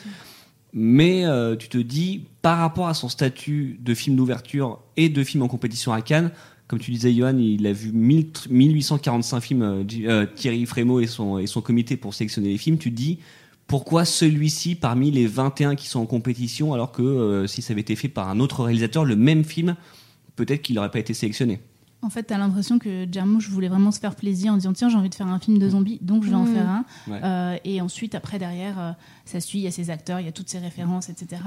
Mais 0.79 1.25
euh, 1.25 1.57
tu 1.57 1.71
te 1.71 1.79
dis, 1.79 2.25
par 2.43 2.59
rapport 2.59 2.87
à 2.87 2.93
son 2.93 3.09
statut 3.09 3.81
de 3.81 3.95
film 3.95 4.15
d'ouverture 4.15 4.79
et 4.99 5.09
de 5.09 5.25
film 5.25 5.43
en 5.43 5.49
compétition 5.49 5.91
à 5.91 6.03
Cannes, 6.03 6.31
comme 6.69 6.79
tu 6.79 6.91
disais, 6.91 7.15
Johan, 7.15 7.39
il 7.39 7.67
a 7.67 7.73
vu 7.73 7.93
1000 7.93 8.27
1845 8.51 9.41
films, 9.41 9.63
euh, 9.63 9.85
euh, 10.07 10.27
Thierry 10.27 10.67
Frémaux 10.67 11.01
et 11.01 11.07
son, 11.07 11.39
et 11.39 11.47
son 11.47 11.63
comité 11.63 11.97
pour 11.97 12.13
sélectionner 12.13 12.51
les 12.51 12.59
films. 12.59 12.77
Tu 12.77 12.91
te 12.91 12.95
dis, 12.95 13.21
pourquoi 13.67 14.05
celui-ci 14.05 14.75
parmi 14.75 15.11
les 15.11 15.27
21 15.27 15.77
qui 15.77 15.87
sont 15.87 16.01
en 16.01 16.07
compétition, 16.07 16.75
alors 16.75 16.93
que 16.93 17.47
si 17.49 17.63
ça 17.63 17.73
avait 17.73 17.81
été 17.81 17.97
fait 17.97 18.09
par 18.09 18.29
un 18.29 18.39
autre 18.39 18.63
réalisateur, 18.63 19.07
le 19.07 19.17
même 19.17 19.45
film, 19.45 19.77
peut-être 20.37 20.61
qu'il 20.61 20.77
n'aurait 20.77 20.91
pas 20.91 20.99
été 20.99 21.15
sélectionné? 21.15 21.59
En 22.03 22.11
fait, 22.11 22.25
t'as 22.25 22.39
l'impression 22.39 22.79
que 22.79 23.07
Jarmusch 23.11 23.49
voulait 23.49 23.69
vraiment 23.69 23.91
se 23.91 23.99
faire 23.99 24.15
plaisir 24.15 24.53
en 24.53 24.57
disant 24.57 24.73
tiens 24.73 24.89
j'ai 24.89 24.97
envie 24.97 25.09
de 25.09 25.15
faire 25.15 25.27
un 25.27 25.39
film 25.41 25.59
de 25.59 25.69
zombies 25.69 25.99
donc 26.03 26.23
je 26.25 26.29
vais 26.29 26.37
en 26.37 26.45
Mm. 26.45 26.55
faire 26.55 26.69
un. 26.69 26.85
Ouais. 27.09 27.21
Euh, 27.25 27.57
et 27.65 27.81
ensuite 27.81 28.15
après 28.15 28.39
derrière 28.39 28.79
euh, 28.79 28.93
ça 29.25 29.41
suit, 29.41 29.59
il 29.59 29.63
y 29.63 29.67
a 29.67 29.71
ses 29.73 29.91
acteurs, 29.91 30.21
il 30.21 30.27
y 30.27 30.29
a 30.29 30.33
toutes 30.33 30.49
ses 30.49 30.59
références 30.59 31.09
etc. 31.09 31.43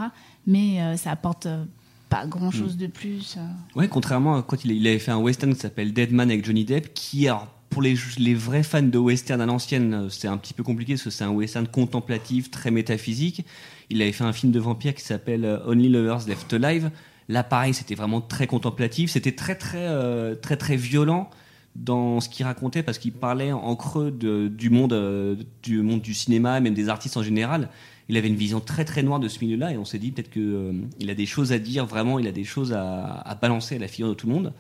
Mais 0.47 0.81
euh, 0.81 0.97
ça 0.97 1.11
apporte 1.11 1.45
euh, 1.45 1.63
pas 2.09 2.25
grand 2.25 2.51
chose 2.51 2.75
de 2.77 2.87
plus. 2.87 3.35
euh. 3.37 3.45
Ouais, 3.79 3.87
contrairement 3.87 4.35
à 4.37 4.41
quand 4.43 4.65
il, 4.65 4.71
il 4.71 4.85
avait 4.87 4.99
fait 4.99 5.11
un 5.11 5.17
western 5.19 5.53
qui 5.53 5.59
s'appelle 5.59 5.93
Dead 5.93 6.11
Man 6.11 6.29
avec 6.29 6.43
Johnny 6.43 6.65
Depp, 6.65 6.93
qui, 6.95 7.27
alors, 7.27 7.47
pour 7.69 7.83
les, 7.83 7.95
les 8.17 8.33
vrais 8.33 8.63
fans 8.63 8.81
de 8.81 8.97
western 8.97 9.39
à 9.41 9.45
l'ancienne, 9.45 10.07
c'est 10.09 10.27
un 10.27 10.37
petit 10.37 10.55
peu 10.55 10.63
compliqué 10.63 10.93
parce 10.93 11.03
que 11.03 11.09
c'est 11.11 11.23
un 11.23 11.29
western 11.29 11.67
contemplatif, 11.67 12.49
très 12.49 12.71
métaphysique. 12.71 13.45
Il 13.91 14.01
avait 14.01 14.11
fait 14.11 14.23
un 14.23 14.33
film 14.33 14.51
de 14.51 14.59
vampire 14.59 14.95
qui 14.95 15.03
s'appelle 15.03 15.61
Only 15.67 15.87
Lovers 15.89 16.27
Left 16.27 16.51
Alive. 16.51 16.89
Là, 17.29 17.43
pareil, 17.43 17.75
c'était 17.75 17.93
vraiment 17.93 18.21
très 18.21 18.47
contemplatif. 18.47 19.11
C'était 19.11 19.33
très, 19.33 19.55
très, 19.55 19.87
euh, 19.87 20.33
très, 20.33 20.57
très 20.57 20.75
violent 20.75 21.29
dans 21.75 22.19
ce 22.19 22.27
qu'il 22.27 22.43
racontait 22.43 22.81
parce 22.81 22.97
qu'il 22.97 23.13
parlait 23.13 23.51
en 23.51 23.75
creux 23.75 24.11
du 24.11 24.69
monde, 24.71 24.93
euh, 24.93 25.35
du 25.61 25.83
monde 25.83 26.01
du 26.01 26.15
cinéma, 26.15 26.59
même 26.59 26.73
des 26.73 26.89
artistes 26.89 27.17
en 27.17 27.23
général. 27.23 27.69
Il 28.09 28.17
avait 28.17 28.27
une 28.27 28.35
vision 28.35 28.59
très 28.59 28.83
très 28.83 29.03
noire 29.03 29.19
de 29.19 29.27
ce 29.27 29.45
milieu-là 29.45 29.71
et 29.71 29.77
on 29.77 29.85
s'est 29.85 29.99
dit 29.99 30.11
peut-être 30.11 30.31
que 30.31 30.39
euh, 30.39 31.07
a 31.07 31.13
des 31.13 31.27
choses 31.27 31.51
à 31.51 31.59
dire 31.59 31.85
vraiment, 31.85 32.17
il 32.17 32.27
a 32.27 32.31
des 32.31 32.43
choses 32.43 32.73
à, 32.73 33.37
balancer 33.39 33.75
à 33.75 33.79
la 33.79 33.87
figure 33.87 34.09
de 34.09 34.15
tout 34.15 34.25
le 34.25 34.33
monde. 34.33 34.53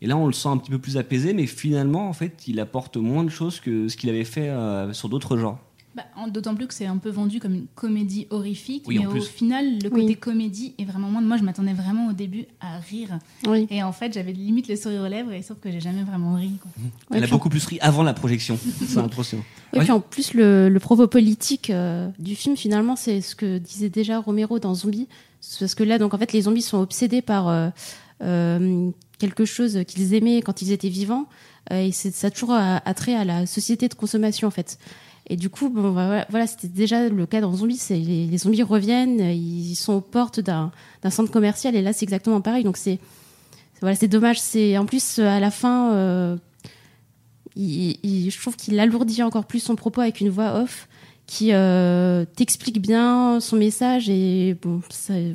Et 0.00 0.06
là, 0.06 0.16
on 0.16 0.26
le 0.26 0.32
sent 0.32 0.48
un 0.48 0.56
petit 0.56 0.70
peu 0.70 0.78
plus 0.78 0.96
apaisé, 0.96 1.34
mais 1.34 1.46
finalement, 1.46 2.08
en 2.08 2.14
fait, 2.14 2.48
il 2.48 2.60
apporte 2.60 2.96
moins 2.96 3.24
de 3.24 3.30
choses 3.30 3.60
que 3.60 3.88
ce 3.88 3.96
qu'il 3.98 4.08
avait 4.08 4.24
fait 4.24 4.50
sur 4.92 5.08
d'autres 5.08 5.38
genres. 5.38 5.58
Bah, 5.96 6.04
D'autant 6.28 6.54
plus 6.54 6.66
que 6.66 6.74
c'est 6.74 6.84
un 6.86 6.98
peu 6.98 7.08
vendu 7.08 7.40
comme 7.40 7.54
une 7.54 7.66
comédie 7.74 8.26
horrifique, 8.30 8.84
Oui, 8.86 8.98
mais 8.98 9.06
au 9.06 9.18
final 9.20 9.78
le 9.82 9.88
Oui. 9.90 10.02
côté 10.02 10.14
comédie 10.16 10.74
est 10.78 10.84
vraiment 10.84 11.08
moins. 11.08 11.22
Moi 11.22 11.38
je 11.38 11.42
m'attendais 11.42 11.72
vraiment 11.72 12.08
au 12.08 12.12
début 12.12 12.44
à 12.60 12.78
rire 12.78 13.18
oui 13.48 13.66
et 13.70 13.82
en 13.82 13.92
fait 13.92 14.12
j'avais 14.12 14.32
limite 14.32 14.68
le 14.68 14.76
sourire 14.76 15.02
aux 15.02 15.08
lèvres 15.08 15.32
et 15.32 15.40
sauf 15.42 15.58
que 15.58 15.70
j'ai 15.70 15.80
jamais 15.80 16.02
vraiment 16.02 16.34
ri. 16.34 16.50
quoi. 16.60 16.70
Ouais, 17.10 17.16
Elle 17.16 17.24
a 17.24 17.26
en- 17.26 17.30
beaucoup 17.30 17.48
plus 17.48 17.64
ri 17.64 17.78
avant 17.80 18.02
la 18.02 18.12
projection. 18.12 18.58
C'est 18.86 18.98
impressionnant. 18.98 19.44
Et 19.72 19.78
puis 19.80 19.90
en 19.90 20.00
plus, 20.00 20.34
le, 20.34 20.68
le 20.68 20.80
propos 20.80 21.06
politique 21.08 21.70
euh, 21.70 22.08
du 22.18 22.34
film, 22.36 22.56
finalement, 22.56 22.94
c'est 22.96 23.20
ce 23.20 23.34
que 23.34 23.58
disait 23.58 23.88
déjà 23.90 24.18
Romero 24.20 24.58
dans 24.58 24.74
Zombie. 24.74 25.08
C'est 25.40 25.60
Parce 25.60 25.74
que 25.74 25.82
là, 25.84 25.98
donc 25.98 26.14
en 26.14 26.18
fait, 26.18 26.32
les 26.32 26.42
zombies 26.42 26.62
sont 26.62 26.78
obsédés 26.78 27.20
par 27.22 27.48
euh, 27.48 27.68
euh, 28.22 28.90
quelque 29.18 29.44
chose 29.44 29.80
qu'ils 29.86 30.14
aimaient 30.14 30.42
quand 30.42 30.62
ils 30.62 30.72
étaient 30.72 30.88
vivants. 30.88 31.26
Euh, 31.72 31.82
et 31.86 31.92
c'est 31.92 32.14
ça 32.14 32.28
a 32.28 32.30
toujours 32.30 32.52
attrait 32.54 33.14
à 33.14 33.24
la 33.24 33.44
société 33.46 33.88
de 33.88 33.94
consommation, 33.94 34.46
en 34.48 34.52
fait. 34.52 34.78
Et 35.28 35.36
du 35.36 35.50
coup, 35.50 35.68
bon, 35.68 35.92
bah, 35.92 36.26
voilà, 36.30 36.46
c'était 36.46 36.68
déjà 36.68 37.08
le 37.08 37.26
cas 37.26 37.40
dans 37.40 37.52
Zombie. 37.52 37.76
C'est 37.76 37.98
les, 37.98 38.38
zombies 38.38 38.62
reviennent, 38.62 39.20
ils 39.20 39.74
sont 39.74 39.94
aux 39.94 40.00
portes 40.00 40.40
d'un 40.40 40.70
centre 41.10 41.32
commercial, 41.32 41.74
et 41.74 41.82
là, 41.82 41.92
c'est 41.92 42.04
exactement 42.04 42.40
pareil. 42.40 42.64
Donc 42.64 42.76
c'est 42.76 42.98
voilà, 43.80 43.96
c'est 43.96 44.08
dommage. 44.08 44.40
C'est 44.40 44.78
en 44.78 44.86
plus 44.86 45.18
à 45.18 45.40
la 45.40 45.50
fin. 45.50 45.92
euh, 45.92 46.36
je 47.56 48.40
trouve 48.40 48.56
qu'il 48.56 48.78
alourdit 48.78 49.22
encore 49.22 49.46
plus 49.46 49.60
son 49.60 49.76
propos 49.76 50.00
avec 50.00 50.20
une 50.20 50.28
voix 50.28 50.60
off 50.60 50.88
qui 51.26 51.52
euh, 51.52 52.24
t'explique 52.36 52.80
bien 52.80 53.40
son 53.40 53.56
message 53.56 54.08
et 54.08 54.56
bon 54.62 54.80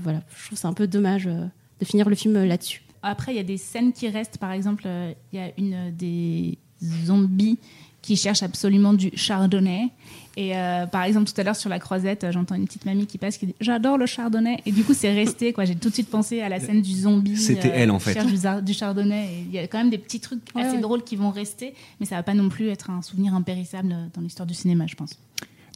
voilà 0.02 0.22
je 0.38 0.46
trouve 0.46 0.58
c'est 0.58 0.68
un 0.68 0.74
peu 0.74 0.88
dommage 0.88 1.28
euh, 1.28 1.46
de 1.80 1.86
finir 1.86 2.08
le 2.08 2.16
film 2.16 2.46
là-dessus 2.46 2.84
Après 3.02 3.34
il 3.34 3.36
y 3.36 3.40
a 3.40 3.44
des 3.44 3.58
scènes 3.58 3.92
qui 3.92 4.08
restent. 4.08 4.38
Par 4.38 4.52
exemple 4.52 4.88
il 5.34 5.40
y 5.40 5.42
a 5.42 5.52
une 5.58 5.92
des 5.94 6.60
zombies 7.06 7.60
qui 8.02 8.16
cherche 8.16 8.44
absolument 8.44 8.94
du 8.94 9.12
chardonnay. 9.16 9.90
Et 10.38 10.56
euh, 10.56 10.86
par 10.86 11.04
exemple, 11.04 11.30
tout 11.30 11.40
à 11.40 11.44
l'heure 11.44 11.56
sur 11.56 11.70
la 11.70 11.78
croisette, 11.80 12.24
euh, 12.24 12.32
j'entends 12.32 12.56
une 12.56 12.66
petite 12.66 12.86
mamie 12.86 13.06
qui 13.06 13.18
passe 13.18 13.38
qui 13.38 13.48
dit 13.48 13.56
J'adore 13.60 13.98
le 13.98 14.06
chardonnay. 14.06 14.58
Et 14.66 14.72
du 14.72 14.84
coup, 14.84 14.94
c'est 14.94 15.14
resté. 15.14 15.52
quoi. 15.52 15.66
J'ai 15.66 15.76
tout 15.76 15.90
de 15.90 15.94
suite 15.94 16.10
pensé 16.10 16.42
à 16.42 16.48
la 16.50 16.60
scène 16.60 16.82
du 16.82 16.92
zombie. 16.94 17.36
C'était 17.38 17.72
elle, 17.74 17.92
en 17.92 17.98
qui 17.98 18.06
fait. 18.06 18.14
cherche 18.14 18.62
du, 18.64 18.74
chardonnay. 18.74 19.26
Et 19.26 19.46
Il 19.48 19.54
y 19.54 19.60
a 19.60 19.68
quand 19.68 19.78
même 19.78 19.90
des 19.90 19.98
petits 19.98 20.20
trucs 20.22 20.40
Ouais, 20.56 20.64
assez 20.64 20.76
ouais. 20.76 20.82
drôles 20.82 21.04
qui 21.04 21.18
vont 21.18 21.32
rester. 21.32 21.74
Mais 22.00 22.06
ça 22.06 22.16
va 22.16 22.24
pas 22.24 22.34
non 22.34 22.48
plus 22.50 22.70
être 22.70 22.90
un 22.90 23.02
souvenir 23.02 23.36
impérissable 23.36 23.94
dans 24.14 24.22
l'histoire 24.22 24.48
du 24.48 24.54
cinéma, 24.54 24.86
je 24.88 24.96
pense. 24.96 25.18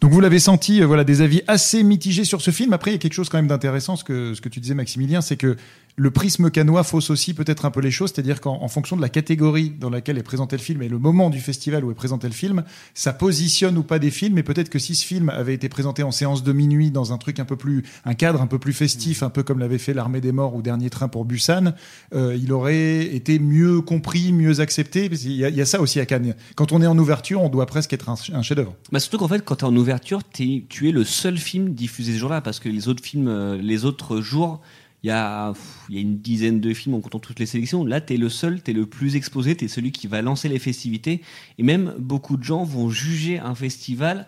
Donc 0.02 0.12
vous 0.12 0.20
l'avez 0.20 0.40
senti, 0.40 0.82
euh, 0.82 0.86
voilà, 0.86 1.04
des 1.04 1.22
avis 1.22 1.42
assez 1.48 1.82
mitigés 1.84 2.26
sur 2.26 2.42
ce 2.42 2.52
film. 2.52 2.74
Après, 2.74 2.92
il 2.92 2.94
y 2.94 2.98
a 2.98 3.00
quelque 3.00 3.14
chose 3.14 3.30
quand 3.30 3.38
même 3.38 3.48
d'intéressant, 3.48 3.96
ce 3.96 4.04
que, 4.04 4.34
ce 4.34 4.42
que 4.42 4.50
tu 4.50 4.60
disais, 4.60 4.74
Maximilien, 4.74 5.22
c'est 5.22 5.38
que 5.38 5.58
le 5.98 6.12
prisme 6.12 6.52
canois 6.52 6.84
fausse 6.84 7.10
aussi 7.10 7.34
peut-être 7.34 7.64
un 7.66 7.72
peu 7.72 7.80
les 7.80 7.90
choses, 7.92 8.12
c'est-à-dire 8.14 8.42
qu'en 8.42 8.62
en 8.62 8.68
fonction 8.68 8.98
de 8.98 9.02
la 9.02 9.08
catégorie 9.08 9.70
dans 9.70 9.90
laquelle 9.90 10.18
est 10.18 10.24
présenté 10.24 10.58
le 10.58 10.62
film 10.62 10.82
et 10.82 10.90
le 10.90 11.00
moment 11.00 11.30
du 11.30 11.40
festival 11.40 11.86
où 11.86 11.92
est 11.92 11.96
présenté 11.96 12.28
le 12.28 12.34
film, 12.34 12.64
ça 12.94 13.14
positionne 13.14 13.78
ou 13.78 13.84
pas 13.84 13.98
des 13.98 14.12
films. 14.12 14.38
Et 14.38 14.44
peut-être 14.44 14.70
que 14.70 14.78
si 14.80 14.94
ce 14.96 15.06
film 15.06 15.30
avait 15.30 15.54
été 15.54 15.70
présenté 15.70 16.04
en 16.04 16.12
séance 16.12 16.44
de 16.44 16.52
minuit 16.52 16.92
dans 16.92 17.14
un 17.14 17.18
truc 17.18 17.40
un 17.40 17.46
peu 17.46 17.56
plus, 17.56 17.84
un 18.04 18.14
cadre 18.14 18.42
un 18.42 18.48
peu 18.48 18.60
plus 18.60 18.74
festif, 18.74 19.24
un 19.24 19.30
peu 19.30 19.44
comme 19.44 19.60
l'avait 19.60 19.78
fait 19.78 19.94
l'Armée 19.94 20.20
des 20.20 20.34
Morts 20.34 20.54
ou 20.56 20.62
Dernier 20.62 20.90
Train 20.90 21.08
pour 21.08 21.24
Busan, 21.24 21.74
euh, 22.14 22.38
il 22.38 22.52
aurait 22.52 23.16
été 23.16 23.40
mieux 23.40 23.80
compris, 23.82 24.34
mieux 24.34 24.60
accepté. 24.60 25.10
Qu'il 25.10 25.32
y, 25.32 25.46
a- 25.46 25.50
il 25.50 25.56
y 25.56 25.62
a 25.62 25.66
ça 25.66 25.80
aussi 25.80 26.02
à 26.02 26.06
Cannes. 26.06 26.36
Quand 26.56 26.74
on 26.74 26.82
est 26.82 26.88
en 26.88 26.98
ouverture, 26.98 27.42
on 27.42 27.48
doit 27.50 27.68
presque 27.68 27.94
être 27.94 28.10
un, 28.10 28.42
chef-d'œuvre. 28.42 28.76
Bah 28.92 29.00
surtout 29.00 29.18
qu'en 29.18 29.28
fait, 29.30 29.46
quand 29.46 29.56
tu 29.56 29.66
es 29.66 29.68
en 29.68 29.76
ouverture, 29.76 30.24
t'es- 30.26 30.66
tu 30.68 30.90
es 30.90 30.92
le 30.92 31.06
seul 31.06 31.38
film 31.38 31.74
diffusé 31.74 32.14
ce 32.14 32.18
jour-là, 32.20 32.42
parce 32.42 32.60
que 32.60 32.68
les 32.68 32.90
autres 32.90 33.04
films, 33.04 33.28
euh, 33.30 33.58
les 33.62 33.86
autres 33.86 34.20
jours, 34.20 34.62
il 35.06 35.10
y, 35.10 35.12
a, 35.12 35.54
il 35.88 35.96
y 35.96 35.98
a 36.00 36.02
une 36.02 36.18
dizaine 36.18 36.60
de 36.60 36.74
films 36.74 36.96
en 36.96 37.00
comptant 37.00 37.20
toutes 37.20 37.38
les 37.38 37.46
sélections. 37.46 37.86
Là, 37.86 38.02
tu 38.02 38.16
es 38.16 38.18
le 38.18 38.28
seul, 38.28 38.64
tu 38.64 38.72
es 38.72 38.74
le 38.74 38.88
plus 38.88 39.16
exposé, 39.16 39.56
tu 39.56 39.66
es 39.66 39.68
celui 39.68 39.92
qui 39.92 40.08
va 40.08 40.24
lancer 40.24 40.50
les 40.50 40.58
festivités. 40.58 41.22
Et 41.60 41.64
même 41.64 41.94
beaucoup 42.00 42.38
de 42.38 42.44
gens 42.44 42.64
vont 42.64 42.90
juger 42.90 43.38
un 43.38 43.54
festival 43.54 44.26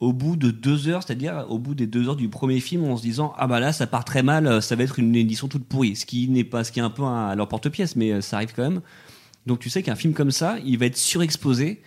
au 0.00 0.12
bout 0.12 0.34
de 0.34 0.50
deux 0.50 0.88
heures, 0.88 1.04
c'est-à-dire 1.04 1.46
au 1.48 1.60
bout 1.60 1.76
des 1.76 1.86
deux 1.86 2.08
heures 2.08 2.16
du 2.16 2.28
premier 2.28 2.58
film, 2.58 2.82
en 2.86 2.96
se 2.96 3.02
disant 3.02 3.34
ah 3.38 3.46
bah 3.46 3.60
là 3.60 3.72
ça 3.72 3.86
part 3.86 4.04
très 4.04 4.24
mal, 4.24 4.60
ça 4.60 4.74
va 4.74 4.82
être 4.82 4.98
une 4.98 5.14
édition 5.14 5.46
toute 5.46 5.64
pourrie, 5.64 5.94
ce 5.94 6.04
qui 6.04 6.28
n'est 6.28 6.42
pas, 6.42 6.64
ce 6.64 6.72
qui 6.72 6.80
est 6.80 6.82
un 6.82 6.90
peu 6.90 7.04
à 7.04 7.32
leur 7.36 7.46
porte-pièce, 7.46 7.94
mais 7.94 8.10
euh, 8.10 8.20
ça 8.20 8.38
arrive 8.38 8.52
quand 8.52 8.68
même. 8.68 8.80
Donc 9.46 9.60
tu 9.60 9.70
sais 9.70 9.84
qu'un 9.84 9.94
film 9.94 10.12
comme 10.12 10.32
ça, 10.32 10.56
il 10.64 10.76
va 10.76 10.86
être 10.86 10.98
surexposé 10.98 11.82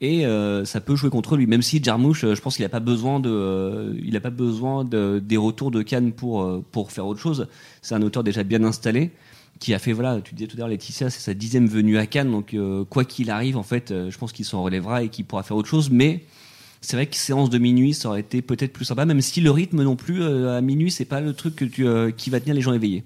et 0.00 0.24
euh, 0.26 0.64
ça 0.64 0.80
peut 0.80 0.96
jouer 0.96 1.10
contre 1.10 1.36
lui. 1.36 1.46
Même 1.46 1.62
si 1.62 1.82
Jarmusch, 1.82 2.24
euh, 2.24 2.34
je 2.34 2.40
pense 2.40 2.56
qu'il 2.56 2.64
n'a 2.64 2.70
pas 2.70 2.80
besoin 2.80 3.20
de, 3.20 3.30
euh, 3.30 3.94
il 4.02 4.16
a 4.16 4.20
pas 4.20 4.30
besoin 4.30 4.84
de, 4.84 5.20
des 5.24 5.36
retours 5.36 5.70
de 5.70 5.82
Cannes 5.82 6.12
pour 6.12 6.42
euh, 6.42 6.64
pour 6.72 6.90
faire 6.92 7.06
autre 7.06 7.20
chose. 7.20 7.48
C'est 7.82 7.94
un 7.94 8.02
auteur 8.02 8.24
déjà 8.24 8.42
bien 8.42 8.64
installé 8.64 9.10
qui 9.58 9.74
a 9.74 9.78
fait 9.78 9.92
voilà, 9.92 10.20
tu 10.22 10.34
disais 10.34 10.48
tout 10.48 10.56
à 10.56 10.60
l'heure 10.60 10.68
Laetitia, 10.68 11.10
c'est 11.10 11.20
sa 11.20 11.34
dixième 11.34 11.66
venue 11.68 11.98
à 11.98 12.06
Cannes, 12.06 12.30
donc 12.30 12.54
euh, 12.54 12.84
quoi 12.84 13.04
qu'il 13.04 13.30
arrive, 13.30 13.58
en 13.58 13.62
fait, 13.62 13.90
euh, 13.90 14.10
je 14.10 14.18
pense 14.18 14.32
qu'il 14.32 14.46
s'en 14.46 14.62
relèvera 14.62 15.02
et 15.02 15.10
qu'il 15.10 15.26
pourra 15.26 15.42
faire 15.42 15.56
autre 15.56 15.68
chose. 15.68 15.90
Mais 15.90 16.24
c'est 16.80 16.96
vrai 16.96 17.06
que 17.06 17.16
séance 17.16 17.50
de 17.50 17.58
minuit, 17.58 17.92
ça 17.92 18.08
aurait 18.08 18.20
été 18.20 18.40
peut-être 18.40 18.72
plus 18.72 18.86
sympa, 18.86 19.04
même 19.04 19.20
si 19.20 19.42
le 19.42 19.50
rythme 19.50 19.82
non 19.82 19.96
plus 19.96 20.24
à 20.24 20.60
minuit, 20.62 20.90
c'est 20.90 21.04
pas 21.04 21.20
le 21.20 21.34
truc 21.34 21.56
que 21.56 21.66
tu, 21.66 21.86
qui 22.16 22.30
va 22.30 22.40
tenir 22.40 22.54
les 22.54 22.62
gens 22.62 22.72
éveillés. 22.72 23.04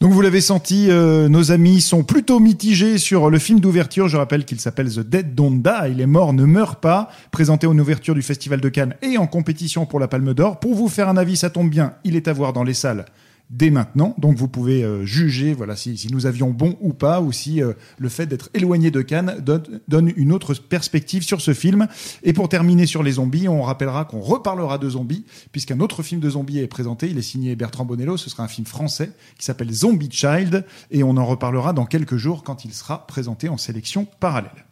Donc 0.00 0.12
vous 0.12 0.20
l'avez 0.20 0.42
senti, 0.42 0.90
euh, 0.90 1.28
nos 1.28 1.52
amis 1.52 1.80
sont 1.80 2.04
plutôt 2.04 2.38
mitigés 2.38 2.98
sur 2.98 3.30
le 3.30 3.38
film 3.38 3.60
d'ouverture. 3.60 4.08
Je 4.08 4.18
rappelle 4.18 4.44
qu'il 4.44 4.60
s'appelle 4.60 4.92
The 4.92 5.00
Dead 5.00 5.34
Don't 5.34 5.62
Die, 5.62 5.94
les 5.94 6.04
morts 6.04 6.34
ne 6.34 6.44
meurent 6.44 6.80
pas, 6.80 7.08
présenté 7.30 7.66
en 7.66 7.78
ouverture 7.78 8.14
du 8.14 8.20
Festival 8.20 8.60
de 8.60 8.68
Cannes 8.68 8.94
et 9.00 9.16
en 9.16 9.26
compétition 9.26 9.86
pour 9.86 9.98
la 9.98 10.06
Palme 10.06 10.34
d'Or. 10.34 10.60
Pour 10.60 10.74
vous 10.74 10.88
faire 10.88 11.08
un 11.08 11.16
avis, 11.16 11.36
ça 11.36 11.48
tombe 11.48 11.70
bien, 11.70 11.94
il 12.04 12.14
est 12.14 12.28
à 12.28 12.34
voir 12.34 12.52
dans 12.52 12.62
les 12.62 12.74
salles 12.74 13.06
dès 13.50 13.70
maintenant. 13.70 14.14
Donc 14.18 14.36
vous 14.36 14.48
pouvez 14.48 14.82
euh, 14.82 15.04
juger 15.04 15.54
voilà 15.54 15.76
si, 15.76 16.06
nous 16.10 16.26
avions 16.26 16.50
bon 16.50 16.76
ou 16.80 16.92
pas, 16.92 17.20
ou 17.20 17.32
si 17.32 17.62
euh, 17.62 17.72
le 17.98 18.08
fait 18.08 18.26
d'être 18.26 18.50
éloigné 18.54 18.90
de 18.90 19.02
Cannes 19.02 19.36
donne, 19.40 19.80
donne 19.88 20.12
une 20.16 20.32
autre 20.32 20.54
perspective 20.54 21.22
sur 21.22 21.40
ce 21.40 21.54
film. 21.54 21.86
Et 22.22 22.32
pour 22.32 22.48
terminer 22.48 22.86
sur 22.86 23.02
les 23.02 23.12
zombies, 23.12 23.48
on 23.48 23.62
rappellera 23.62 24.04
qu'on 24.04 24.20
reparlera 24.20 24.78
de 24.78 24.88
zombies, 24.88 25.24
puisqu'un 25.52 25.80
autre 25.80 26.02
film 26.02 26.20
de 26.20 26.30
zombies 26.30 26.58
est 26.58 26.66
présenté. 26.66 27.08
Il 27.08 27.18
est 27.18 27.22
signé 27.22 27.56
Bertrand 27.56 27.84
Bonello. 27.84 28.16
Ce 28.16 28.30
sera 28.30 28.42
un 28.42 28.48
film 28.48 28.66
français 28.66 29.12
qui 29.38 29.44
s'appelle 29.44 29.72
Zombie 29.72 30.10
Child, 30.10 30.64
et 30.90 31.02
on 31.02 31.16
en 31.16 31.24
reparlera 31.24 31.72
dans 31.72 31.86
quelques 31.86 32.16
jours 32.16 32.42
quand 32.42 32.64
il 32.64 32.72
sera 32.72 33.06
présenté 33.06 33.48
en 33.48 33.56
sélection 33.56 34.06
parallèle. 34.20 34.66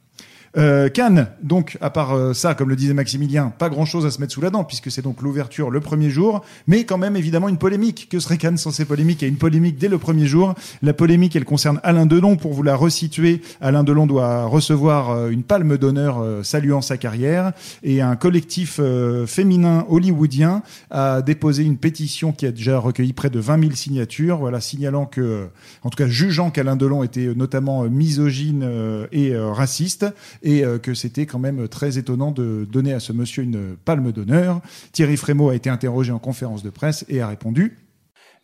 Euh, 0.56 0.88
Cannes, 0.88 1.28
donc, 1.42 1.78
à 1.80 1.90
part 1.90 2.14
euh, 2.14 2.32
ça, 2.32 2.54
comme 2.54 2.68
le 2.68 2.76
disait 2.76 2.94
Maximilien, 2.94 3.52
pas 3.58 3.68
grand 3.68 3.84
chose 3.84 4.06
à 4.06 4.10
se 4.10 4.20
mettre 4.20 4.32
sous 4.32 4.40
la 4.40 4.50
dent, 4.50 4.64
puisque 4.64 4.90
c'est 4.90 5.02
donc 5.02 5.22
l'ouverture 5.22 5.70
le 5.70 5.80
premier 5.80 6.10
jour, 6.10 6.44
mais 6.66 6.84
quand 6.84 6.98
même 6.98 7.16
évidemment 7.16 7.48
une 7.48 7.58
polémique. 7.58 8.08
Que 8.10 8.18
serait 8.20 8.38
Cannes 8.38 8.58
sans 8.58 8.70
ces 8.70 8.84
polémiques 8.84 9.22
a 9.22 9.26
une 9.26 9.36
polémique 9.36 9.78
dès 9.78 9.88
le 9.88 9.98
premier 9.98 10.26
jour. 10.26 10.54
La 10.82 10.92
polémique, 10.92 11.36
elle 11.36 11.44
concerne 11.44 11.80
Alain 11.82 12.06
Delon. 12.06 12.36
Pour 12.36 12.52
vous 12.52 12.62
la 12.62 12.76
resituer, 12.76 13.40
Alain 13.60 13.84
Delon 13.84 14.06
doit 14.06 14.44
recevoir 14.46 15.10
euh, 15.10 15.30
une 15.30 15.42
palme 15.42 15.76
d'honneur 15.76 16.18
euh, 16.20 16.42
saluant 16.42 16.80
sa 16.80 16.96
carrière, 16.96 17.52
et 17.82 18.00
un 18.00 18.16
collectif 18.16 18.78
euh, 18.80 19.26
féminin 19.26 19.84
hollywoodien 19.88 20.62
a 20.90 21.22
déposé 21.22 21.64
une 21.64 21.76
pétition 21.76 22.32
qui 22.32 22.46
a 22.46 22.52
déjà 22.52 22.78
recueilli 22.78 23.12
près 23.12 23.30
de 23.30 23.40
20 23.40 23.60
000 23.60 23.72
signatures, 23.72 24.38
voilà, 24.38 24.60
signalant 24.60 25.06
que, 25.06 25.48
en 25.82 25.90
tout 25.90 25.96
cas, 25.96 26.06
jugeant 26.06 26.50
qu'Alain 26.50 26.76
Delon 26.76 27.02
était 27.02 27.34
notamment 27.34 27.84
misogyne 27.84 28.68
et 29.12 29.36
raciste, 29.36 30.06
et 30.44 30.62
euh, 30.62 30.78
que 30.78 30.94
c'était 30.94 31.26
quand 31.26 31.40
même 31.40 31.66
très 31.68 31.98
étonnant 31.98 32.30
de 32.30 32.66
donner 32.70 32.92
à 32.92 33.00
ce 33.00 33.12
monsieur 33.12 33.42
une 33.42 33.76
palme 33.76 34.12
d'honneur. 34.12 34.60
Thierry 34.92 35.16
Frémaux 35.16 35.48
a 35.48 35.56
été 35.56 35.70
interrogé 35.70 36.12
en 36.12 36.18
conférence 36.20 36.62
de 36.62 36.70
presse 36.70 37.04
et 37.08 37.20
a 37.20 37.28
répondu 37.28 37.78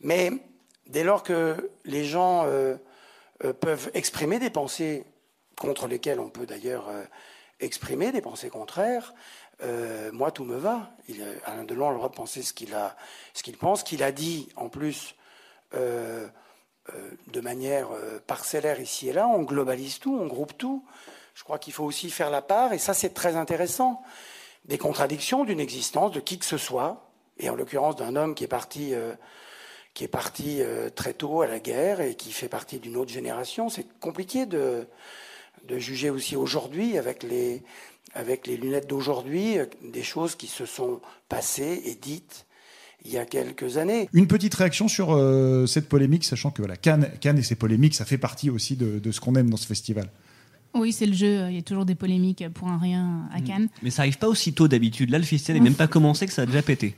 Mais 0.00 0.33
dès 0.88 1.04
lors 1.04 1.23
que 1.23 1.71
les 1.85 2.04
gens 2.04 2.45
euh, 2.47 2.75
euh, 3.45 3.52
peuvent 3.52 3.90
exprimer 3.95 4.38
des 4.38 4.50
pensées 4.50 5.04
contre 5.57 5.87
lesquelles 5.87 6.21
on 6.21 6.30
peut 6.30 6.47
d'ailleurs 6.47 6.88
exprimer 7.61 8.12
des 8.12 8.23
pensées 8.23 8.49
contraires, 8.49 9.12
moi 10.11 10.30
tout 10.30 10.45
me 10.45 10.57
va. 10.57 10.90
Alain 11.45 11.64
Delon 11.64 11.88
a 11.88 11.90
le 11.90 11.97
droit 11.99 12.09
de 12.09 12.14
penser 12.14 12.40
ce 12.40 12.54
qu'il 12.54 12.75
ce 13.35 13.42
qu'il 13.42 13.59
pense, 13.59 13.83
qu'il 13.83 14.02
a 14.02 14.11
dit 14.11 14.49
en 14.57 14.71
plus 14.71 15.16
de 15.75 17.40
manière 17.42 17.88
parcellaire 18.26 18.80
ici 18.80 19.11
et 19.11 19.12
là. 19.12 19.28
On 19.28 19.42
globalise 19.42 19.99
tout, 19.99 20.16
on 20.19 20.26
groupe 20.26 20.57
tout. 20.57 20.83
Je 21.40 21.44
crois 21.44 21.59
qu'il 21.59 21.73
faut 21.73 21.85
aussi 21.85 22.11
faire 22.11 22.28
la 22.28 22.42
part, 22.42 22.75
et 22.75 22.78
ça 22.78 22.92
c'est 22.92 23.14
très 23.14 23.35
intéressant, 23.35 24.02
des 24.66 24.76
contradictions 24.76 25.47
d'une 25.47 25.59
existence 25.59 26.12
de 26.12 26.20
qui 26.20 26.38
que 26.38 26.44
ce 26.44 26.59
soit, 26.59 27.11
et 27.38 27.49
en 27.49 27.54
l'occurrence 27.54 27.97
d'un 27.97 28.14
homme 28.14 28.35
qui 28.35 28.44
est 28.44 28.47
parti, 28.47 28.92
euh, 28.92 29.14
qui 29.94 30.04
est 30.04 30.09
parti 30.09 30.59
euh, 30.61 30.90
très 30.90 31.14
tôt 31.14 31.40
à 31.40 31.47
la 31.47 31.59
guerre 31.59 32.02
et 32.02 32.14
qui 32.14 32.30
fait 32.32 32.50
partie 32.50 32.78
d'une 32.78 32.94
autre 32.94 33.11
génération. 33.11 33.70
C'est 33.70 33.87
compliqué 34.00 34.44
de, 34.44 34.87
de 35.66 35.78
juger 35.78 36.11
aussi 36.11 36.37
aujourd'hui 36.37 36.99
avec 36.99 37.23
les, 37.23 37.62
avec 38.12 38.47
les 38.47 38.59
lunettes 38.59 38.87
d'aujourd'hui 38.87 39.59
euh, 39.59 39.64
des 39.82 40.02
choses 40.02 40.35
qui 40.35 40.47
se 40.47 40.66
sont 40.66 41.00
passées 41.30 41.80
et 41.87 41.94
dites 41.94 42.44
il 43.06 43.12
y 43.12 43.16
a 43.16 43.25
quelques 43.25 43.78
années. 43.78 44.11
Une 44.12 44.26
petite 44.26 44.54
réaction 44.54 44.88
sur 44.88 45.18
cette 45.66 45.88
polémique, 45.88 46.23
sachant 46.23 46.50
que 46.50 46.61
voilà, 46.61 46.76
Cannes, 46.76 47.09
et 47.25 47.42
ses 47.42 47.54
polémiques, 47.54 47.94
ça 47.94 48.04
fait 48.04 48.18
partie 48.18 48.50
aussi 48.50 48.76
de 48.76 49.11
ce 49.11 49.20
qu'on 49.20 49.37
aime 49.37 49.49
dans 49.49 49.56
ce 49.56 49.66
festival. 49.66 50.11
Oui, 50.74 50.92
c'est 50.92 51.06
le 51.06 51.14
jeu. 51.14 51.48
Il 51.48 51.54
y 51.56 51.58
a 51.58 51.62
toujours 51.62 51.84
des 51.84 51.94
polémiques 51.94 52.48
pour 52.54 52.68
un 52.68 52.78
rien 52.78 53.28
à 53.32 53.40
Cannes. 53.40 53.68
Mais 53.82 53.90
ça 53.90 54.02
arrive 54.02 54.18
pas 54.18 54.28
aussitôt 54.28 54.68
d'habitude. 54.68 55.10
Là, 55.10 55.18
le 55.18 55.24
festival 55.24 55.60
n'est 55.60 55.68
même 55.68 55.76
pas 55.76 55.88
commencé 55.88 56.26
que 56.26 56.32
ça 56.32 56.42
a 56.42 56.46
déjà 56.46 56.62
pété. 56.62 56.94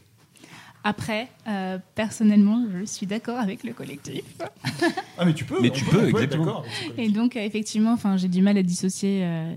Après, 0.85 1.29
euh, 1.47 1.79
personnellement, 1.95 2.64
je 2.75 2.85
suis 2.85 3.07
d'accord 3.07 3.38
avec 3.38 3.62
le 3.62 3.73
collectif. 3.73 4.25
Ah 5.19 5.25
mais 5.25 5.35
tu 5.35 5.45
peux, 5.45 5.61
Mais 5.61 5.71
tu 5.71 5.85
peut, 5.85 5.91
peux, 5.93 5.99
peut 6.00 6.09
exactement. 6.09 6.62
Et 6.97 7.09
donc, 7.09 7.37
euh, 7.37 7.41
effectivement, 7.41 7.93
enfin, 7.93 8.17
j'ai 8.17 8.29
du 8.29 8.43
mal 8.43 8.59
à 8.59 8.62
dissocier 8.62 9.21
euh, 9.23 9.55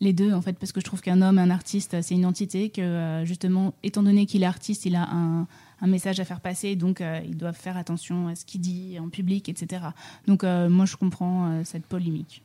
les 0.00 0.12
deux, 0.12 0.32
en 0.32 0.40
fait, 0.40 0.54
parce 0.54 0.72
que 0.72 0.80
je 0.80 0.84
trouve 0.84 1.00
qu'un 1.00 1.22
homme, 1.22 1.38
un 1.38 1.50
artiste, 1.50 2.00
c'est 2.02 2.14
une 2.14 2.26
entité 2.26 2.70
que, 2.70 2.80
euh, 2.80 3.24
justement, 3.24 3.74
étant 3.84 4.02
donné 4.02 4.26
qu'il 4.26 4.42
est 4.42 4.46
artiste, 4.46 4.84
il 4.86 4.96
a 4.96 5.08
un, 5.08 5.46
un 5.82 5.86
message 5.88 6.20
à 6.20 6.24
faire 6.24 6.40
passer, 6.40 6.76
donc 6.76 7.00
euh, 7.00 7.20
il 7.26 7.36
doit 7.36 7.52
faire 7.52 7.76
attention 7.76 8.28
à 8.28 8.34
ce 8.36 8.44
qu'il 8.44 8.60
dit 8.60 8.98
en 9.00 9.08
public, 9.10 9.48
etc. 9.48 9.82
Donc, 10.26 10.44
euh, 10.44 10.70
moi, 10.70 10.86
je 10.86 10.96
comprends 10.96 11.50
euh, 11.50 11.62
cette 11.64 11.86
polémique. 11.86 12.42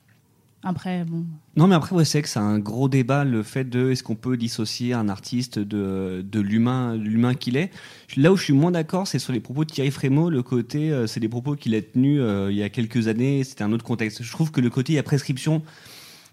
Après, 0.64 1.06
bon. 1.06 1.24
Non, 1.56 1.68
mais 1.68 1.76
après, 1.76 1.96
ouais, 1.96 2.04
c'est 2.04 2.22
que 2.22 2.28
c'est 2.28 2.40
un 2.40 2.58
gros 2.58 2.90
débat, 2.90 3.24
le 3.24 3.44
fait 3.44 3.64
de 3.64 3.92
est-ce 3.92 4.02
qu'on 4.04 4.16
peut 4.16 4.38
dissocier 4.38 4.94
un 4.94 5.08
artiste 5.08 5.60
de, 5.60 6.26
de 6.28 6.40
l'humain 6.40 6.96
l'humain 6.96 7.36
qu'il 7.36 7.58
est? 7.58 7.72
Là 8.16 8.34
où 8.34 8.38
je 8.38 8.44
suis 8.44 8.54
moins 8.54 8.72
d'accord, 8.72 9.08
c'est 9.08 9.20
sur 9.20 9.34
les 9.34 9.40
propos 9.40 9.66
de 9.66 9.72
Thierry 9.72 9.92
Frémaux, 9.92 10.30
le 10.32 10.42
côté, 10.42 10.92
euh, 10.92 11.06
c'est 11.06 11.20
des 11.20 11.30
propos 11.30 11.56
qu'il 11.56 11.76
a 11.76 11.82
tenus 11.82 12.20
euh, 12.22 12.48
il 12.50 12.58
y 12.58 12.64
a 12.64 12.70
quelques 12.70 13.08
années, 13.08 13.44
c'était 13.44 13.64
un 13.64 13.72
autre 13.72 13.86
contexte. 13.86 14.24
Je 14.24 14.32
trouve 14.32 14.52
que 14.52 14.60
le 14.60 14.72
côté, 14.72 14.94
il 14.94 14.96
y 14.96 15.00
a 15.00 15.04
prescription, 15.04 15.62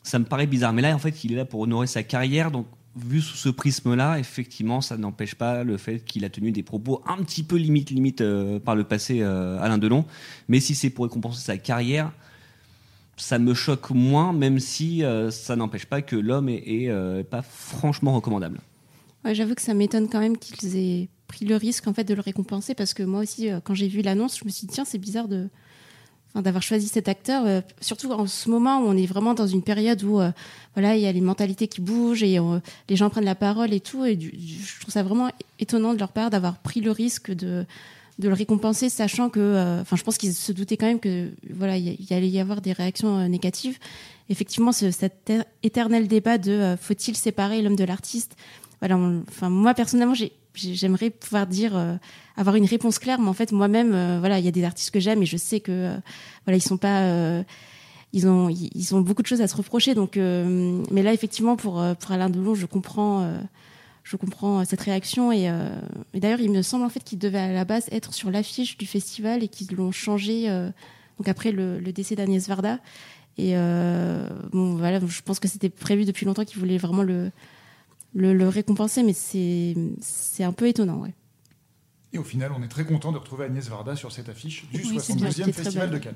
ça 0.03 0.19
me 0.19 0.25
paraît 0.25 0.47
bizarre. 0.47 0.73
Mais 0.73 0.83
là, 0.83 0.95
en 0.95 0.99
fait, 0.99 1.23
il 1.23 1.33
est 1.33 1.37
là 1.37 1.45
pour 1.45 1.61
honorer 1.61 1.87
sa 1.87 2.03
carrière, 2.03 2.51
donc 2.51 2.67
vu 2.97 3.21
sous 3.21 3.37
ce 3.37 3.51
prisme-là, 3.51 4.19
effectivement, 4.19 4.81
ça 4.81 4.97
n'empêche 4.97 5.35
pas 5.35 5.65
le 5.65 5.77
fait 5.77 6.03
qu'il 6.05 6.25
a 6.25 6.31
tenu 6.31 6.51
des 6.51 6.63
propos 6.63 7.03
un 7.07 7.23
petit 7.23 7.43
peu 7.43 7.57
limite, 7.57 7.91
limite 7.91 8.23
euh, 8.23 8.59
par 8.59 8.75
le 8.75 8.85
passé, 8.85 9.23
Alain 9.23 9.79
Delon. 9.79 10.07
Mais 10.49 10.61
si 10.61 10.75
c'est 10.75 10.91
pour 10.91 11.05
récompenser 11.05 11.43
sa 11.43 11.59
carrière, 11.59 12.11
ça 13.17 13.39
me 13.39 13.55
choque 13.55 13.91
moins, 13.91 14.33
même 14.33 14.59
si 14.59 15.05
euh, 15.05 15.31
ça 15.31 15.57
n'empêche 15.57 15.87
pas 15.87 16.03
que 16.03 16.17
l'homme 16.17 16.49
est, 16.49 16.63
est, 16.67 16.89
euh, 16.89 17.23
pas 17.23 17.43
franchement 17.43 18.15
recommandable. 18.15 18.61
J'avoue 19.33 19.55
que 19.55 19.63
ça 19.63 19.73
m'étonne 19.73 20.09
quand 20.09 20.21
même 20.21 20.37
qu'ils 20.37 20.77
aient 20.77 21.09
pris 21.29 21.47
le 21.47 21.57
risque 21.57 21.87
en 21.89 21.95
fait 21.95 22.05
de 22.05 22.13
le 22.13 22.21
récompenser 22.21 22.75
parce 22.75 22.93
que 22.93 23.03
moi 23.03 23.21
aussi, 23.21 23.51
euh, 23.51 23.61
quand 23.63 23.75
j'ai 23.75 23.89
vu 23.89 24.03
l'annonce, 24.03 24.39
je 24.39 24.45
me 24.45 24.51
suis 24.51 24.67
dit 24.67 24.75
tiens, 24.75 24.85
c'est 24.85 24.99
bizarre 24.99 25.29
de 25.29 25.49
d'avoir 26.35 26.65
choisi 26.65 26.89
cet 26.89 27.09
acteur, 27.09 27.47
euh, 27.47 27.61
surtout 27.81 28.11
en 28.11 28.27
ce 28.27 28.51
moment 28.51 28.81
où 28.81 28.87
on 28.87 28.97
est 28.97 29.07
vraiment 29.07 29.35
dans 29.35 29.47
une 29.47 29.63
période 29.63 30.03
où 30.03 30.21
voilà, 30.75 30.97
il 30.97 31.01
y 31.01 31.07
a 31.07 31.13
les 31.13 31.21
mentalités 31.21 31.69
qui 31.69 31.81
bougent 31.81 32.25
et 32.25 32.41
les 32.89 32.97
gens 32.97 33.09
prennent 33.09 33.25
la 33.25 33.37
parole 33.37 33.73
et 33.73 33.79
tout. 33.79 34.05
Et 34.05 34.19
je 34.19 34.81
trouve 34.81 34.93
ça 34.93 35.05
vraiment 35.05 35.31
étonnant 35.61 35.95
de 35.95 36.01
leur 36.01 36.11
part 36.11 36.31
d'avoir 36.31 36.59
pris 36.59 36.81
le 36.81 36.91
risque 36.91 37.31
de 37.31 37.65
de 38.19 38.29
le 38.29 38.35
récompenser, 38.35 38.89
sachant 38.89 39.29
que, 39.29 39.41
euh, 39.41 39.81
enfin, 39.81 39.97
je 39.97 40.03
pense 40.05 40.19
qu'ils 40.19 40.35
se 40.35 40.53
doutaient 40.53 40.77
quand 40.77 40.87
même 40.87 41.01
que 41.01 41.31
voilà, 41.53 41.77
il 41.77 42.07
allait 42.11 42.29
y 42.29 42.39
avoir 42.39 42.61
des 42.61 42.73
réactions 42.73 43.19
euh, 43.19 43.29
négatives. 43.29 43.79
Effectivement, 44.29 44.73
ce, 44.73 44.91
cet 44.91 45.33
éternel 45.63 46.07
débat 46.07 46.39
de 46.39 46.53
euh, 46.53 46.77
faut-il 46.77 47.17
séparer 47.17 47.61
l'homme 47.61 47.77
de 47.77 47.85
l'artiste? 47.85 48.37
Voilà, 48.81 48.97
enfin 49.29 49.49
moi 49.49 49.75
personnellement, 49.75 50.15
j'ai 50.15 50.33
j'aimerais 50.55 51.11
pouvoir 51.11 51.49
dire 51.49 51.99
avoir 52.37 52.55
une 52.55 52.65
réponse 52.65 53.01
claire 53.01 53.19
mais 53.19 53.27
en 53.27 53.33
fait 53.33 53.51
moi-même 53.51 54.21
voilà 54.21 54.39
il 54.39 54.45
y 54.45 54.49
a 54.49 54.53
des 54.53 54.63
artistes 54.63 54.93
que 54.93 55.01
j'aime 55.01 55.21
et 55.21 55.27
je 55.27 55.37
sais 55.37 55.59
que 55.59 55.97
voilà 56.45 56.57
ils 56.57 56.63
sont 56.63 56.77
pas 56.77 57.43
ils 58.13 58.29
ont 58.29 58.49
ils 58.51 58.95
ont 58.95 59.01
beaucoup 59.01 59.23
de 59.23 59.27
choses 59.27 59.41
à 59.41 59.49
se 59.49 59.57
reprocher 59.57 59.95
donc 59.95 60.15
mais 60.17 61.03
là 61.03 61.13
effectivement 61.13 61.57
pour 61.57 61.83
pour 61.99 62.13
Alain 62.13 62.31
Delon 62.31 62.55
je 62.55 62.67
comprends 62.67 63.29
je 64.05 64.17
comprends 64.17 64.65
cette 64.65 64.83
réaction 64.83 65.33
et, 65.33 65.51
et 66.13 66.21
d'ailleurs 66.21 66.41
il 66.41 66.53
me 66.53 66.63
semble 66.63 66.85
en 66.85 66.89
fait 66.89 67.03
qu'il 67.03 67.19
devait 67.19 67.39
à 67.39 67.53
la 67.53 67.65
base 67.65 67.89
être 67.91 68.15
sur 68.15 68.31
l'affiche 68.31 68.77
du 68.77 68.87
festival 68.87 69.43
et 69.43 69.49
qu'ils 69.49 69.75
l'ont 69.75 69.93
changé 69.93 70.47
donc 71.19 71.27
après 71.27 71.53
le, 71.53 71.81
le 71.81 71.93
décès 71.93 72.15
d'Agnès 72.15 72.47
Varda 72.47 72.81
et 73.39 73.55
bon 74.53 74.77
voilà 74.77 75.01
je 75.05 75.23
pense 75.23 75.41
que 75.41 75.49
c'était 75.49 75.71
prévu 75.71 76.05
depuis 76.05 76.27
longtemps 76.27 76.45
qu'ils 76.45 76.61
voulaient 76.61 76.77
vraiment 76.77 77.03
le 77.03 77.31
le, 78.15 78.49
récompenser, 78.49 79.03
mais 79.03 79.13
c'est 79.13 80.45
un 80.45 80.53
peu 80.53 80.69
étonnant, 80.69 81.01
ouais. 81.01 81.15
Et 82.13 82.19
au 82.19 82.23
final, 82.23 82.53
on 82.57 82.63
est 82.63 82.69
très 82.69 82.85
content 82.85 83.11
de 83.11 83.19
retrouver 83.19 83.47
Agnès 83.47 83.69
Varda 83.69 83.97
sur 83.97 84.13
cette 84.13 84.29
affiche 84.29 84.67
du 84.73 84.83
72e 84.83 85.53
Festival 85.53 85.91
de 85.91 85.99
Cannes. 85.99 86.15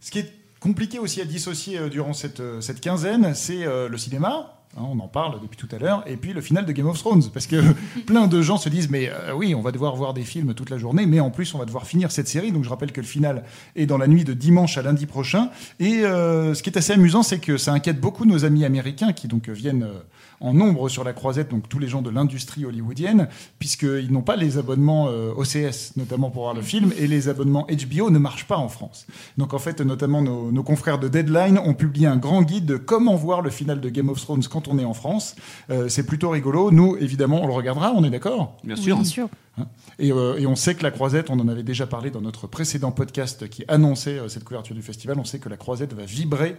Ce 0.00 0.10
qui 0.10 0.18
est 0.18 0.32
compliqué 0.60 0.98
aussi 0.98 1.20
à 1.20 1.24
dissocier 1.24 1.78
euh, 1.78 1.88
durant 1.88 2.12
cette, 2.12 2.40
euh, 2.40 2.60
cette 2.60 2.80
quinzaine, 2.80 3.34
c'est 3.34 3.64
euh, 3.64 3.88
le 3.88 3.96
cinéma, 3.96 4.57
Hein, 4.76 4.82
on 4.90 4.98
en 5.00 5.08
parle 5.08 5.40
depuis 5.40 5.56
tout 5.56 5.68
à 5.74 5.78
l'heure. 5.78 6.02
Et 6.06 6.16
puis 6.16 6.32
le 6.32 6.40
final 6.40 6.66
de 6.66 6.72
Game 6.72 6.86
of 6.86 6.98
Thrones. 6.98 7.24
Parce 7.32 7.46
que 7.46 7.56
plein 8.06 8.26
de 8.26 8.42
gens 8.42 8.58
se 8.58 8.68
disent, 8.68 8.90
mais 8.90 9.08
euh, 9.08 9.32
oui, 9.34 9.54
on 9.54 9.62
va 9.62 9.72
devoir 9.72 9.96
voir 9.96 10.14
des 10.14 10.22
films 10.22 10.54
toute 10.54 10.70
la 10.70 10.78
journée, 10.78 11.06
mais 11.06 11.20
en 11.20 11.30
plus, 11.30 11.54
on 11.54 11.58
va 11.58 11.64
devoir 11.64 11.86
finir 11.86 12.10
cette 12.10 12.28
série. 12.28 12.52
Donc 12.52 12.64
je 12.64 12.68
rappelle 12.68 12.92
que 12.92 13.00
le 13.00 13.06
final 13.06 13.44
est 13.76 13.86
dans 13.86 13.98
la 13.98 14.06
nuit 14.06 14.24
de 14.24 14.34
dimanche 14.34 14.76
à 14.78 14.82
lundi 14.82 15.06
prochain. 15.06 15.50
Et 15.80 16.04
euh, 16.04 16.54
ce 16.54 16.62
qui 16.62 16.70
est 16.70 16.78
assez 16.78 16.92
amusant, 16.92 17.22
c'est 17.22 17.38
que 17.38 17.56
ça 17.56 17.72
inquiète 17.72 18.00
beaucoup 18.00 18.24
nos 18.24 18.44
amis 18.44 18.64
américains 18.64 19.12
qui 19.12 19.26
donc 19.28 19.48
viennent 19.48 19.84
euh, 19.84 20.00
en 20.40 20.52
nombre 20.54 20.88
sur 20.88 21.02
la 21.02 21.12
croisette, 21.12 21.50
donc 21.50 21.68
tous 21.68 21.80
les 21.80 21.88
gens 21.88 22.02
de 22.02 22.10
l'industrie 22.10 22.64
hollywoodienne, 22.64 23.28
puisqu'ils 23.58 24.12
n'ont 24.12 24.22
pas 24.22 24.36
les 24.36 24.56
abonnements 24.56 25.06
OCS, 25.36 25.96
notamment 25.96 26.30
pour 26.30 26.42
voir 26.44 26.54
le 26.54 26.62
film, 26.62 26.92
et 26.96 27.08
les 27.08 27.28
abonnements 27.28 27.66
HBO 27.68 28.10
ne 28.10 28.20
marchent 28.20 28.46
pas 28.46 28.56
en 28.56 28.68
France. 28.68 29.08
Donc 29.36 29.52
en 29.52 29.58
fait, 29.58 29.80
notamment 29.80 30.22
nos, 30.22 30.52
nos 30.52 30.62
confrères 30.62 31.00
de 31.00 31.08
Deadline 31.08 31.58
ont 31.58 31.74
publié 31.74 32.06
un 32.06 32.18
grand 32.18 32.42
guide 32.42 32.66
de 32.66 32.76
comment 32.76 33.16
voir 33.16 33.42
le 33.42 33.50
final 33.50 33.80
de 33.80 33.88
Game 33.88 34.10
of 34.10 34.20
Thrones 34.20 34.44
quand 34.48 34.57
on 34.66 34.78
est 34.78 34.84
en 34.84 34.94
France. 34.94 35.36
Euh, 35.70 35.88
c'est 35.88 36.04
plutôt 36.04 36.30
rigolo. 36.30 36.70
Nous, 36.70 36.96
évidemment, 36.96 37.42
on 37.42 37.46
le 37.46 37.52
regardera, 37.52 37.92
on 37.94 38.02
est 38.04 38.10
d'accord 38.10 38.56
Bien 38.64 38.76
sûr. 38.76 38.96
Bien 38.96 39.04
sûr. 39.04 39.28
Hein 39.58 39.66
euh, 40.00 40.36
et, 40.38 40.46
on 40.46 40.56
sait 40.56 40.74
que 40.74 40.82
la 40.82 40.90
Croisette, 40.90 41.30
on 41.30 41.38
en 41.40 41.48
avait 41.48 41.62
déjà 41.62 41.86
parlé 41.86 42.10
dans 42.10 42.20
notre 42.20 42.46
précédent 42.46 42.92
podcast 42.92 43.48
qui 43.48 43.64
annonçait 43.68 44.18
euh, 44.18 44.28
cette 44.28 44.44
couverture 44.44 44.74
du 44.74 44.82
festival, 44.82 45.18
on 45.18 45.24
sait 45.24 45.38
que 45.38 45.48
la 45.48 45.56
Croisette 45.56 45.92
va 45.92 46.04
vibrer 46.04 46.56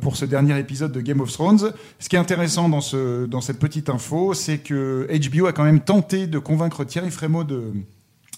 pour 0.00 0.16
ce 0.16 0.24
dernier 0.24 0.58
épisode 0.58 0.92
de 0.92 1.00
Game 1.00 1.20
of 1.20 1.32
Thrones. 1.32 1.72
Ce 1.98 2.08
qui 2.08 2.16
est 2.16 2.18
intéressant 2.18 2.68
dans, 2.68 2.80
ce, 2.80 3.26
dans 3.26 3.40
cette 3.40 3.58
petite 3.58 3.88
info, 3.88 4.34
c'est 4.34 4.58
que 4.58 5.08
HBO 5.10 5.46
a 5.46 5.52
quand 5.52 5.64
même 5.64 5.80
tenté 5.80 6.26
de 6.26 6.38
convaincre 6.38 6.84
Thierry 6.84 7.10
Frémaux 7.10 7.44
de 7.44 7.72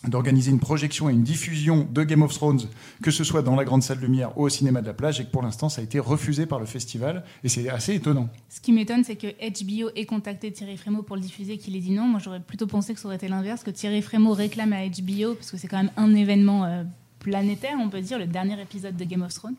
d'organiser 0.08 0.50
une 0.50 0.60
projection 0.60 1.10
et 1.10 1.12
une 1.12 1.22
diffusion 1.22 1.86
de 1.90 2.02
Game 2.04 2.22
of 2.22 2.32
Thrones, 2.32 2.62
que 3.02 3.10
ce 3.10 3.22
soit 3.22 3.42
dans 3.42 3.54
la 3.54 3.64
grande 3.64 3.82
salle 3.82 3.98
lumière 3.98 4.36
ou 4.38 4.44
au 4.44 4.48
cinéma 4.48 4.80
de 4.80 4.86
la 4.86 4.94
plage, 4.94 5.20
et 5.20 5.24
que 5.24 5.30
pour 5.30 5.42
l'instant 5.42 5.68
ça 5.68 5.82
a 5.82 5.84
été 5.84 5.98
refusé 5.98 6.46
par 6.46 6.58
le 6.58 6.66
festival, 6.66 7.22
et 7.44 7.48
c'est 7.48 7.68
assez 7.68 7.94
étonnant. 7.94 8.28
Ce 8.48 8.60
qui 8.60 8.72
m'étonne, 8.72 9.04
c'est 9.04 9.16
que 9.16 9.26
HBO 9.26 9.90
ait 9.94 10.06
contacté 10.06 10.50
Thierry 10.52 10.76
Frémaux 10.78 11.02
pour 11.02 11.16
le 11.16 11.22
diffuser, 11.22 11.58
qu'il 11.58 11.76
ait 11.76 11.80
dit 11.80 11.92
non. 11.92 12.04
Moi 12.04 12.20
j'aurais 12.22 12.40
plutôt 12.40 12.66
pensé 12.66 12.94
que 12.94 13.00
ça 13.00 13.06
aurait 13.06 13.16
été 13.16 13.28
l'inverse, 13.28 13.62
que 13.62 13.70
Thierry 13.70 14.00
Frémaux 14.00 14.32
réclame 14.32 14.72
à 14.72 14.86
HBO, 14.86 15.34
parce 15.34 15.50
que 15.50 15.58
c'est 15.58 15.68
quand 15.68 15.78
même 15.78 15.92
un 15.98 16.14
événement 16.14 16.64
euh, 16.64 16.84
planétaire, 17.18 17.76
on 17.78 17.90
peut 17.90 18.00
dire, 18.00 18.18
le 18.18 18.26
dernier 18.26 18.60
épisode 18.60 18.96
de 18.96 19.04
Game 19.04 19.22
of 19.22 19.34
Thrones. 19.34 19.56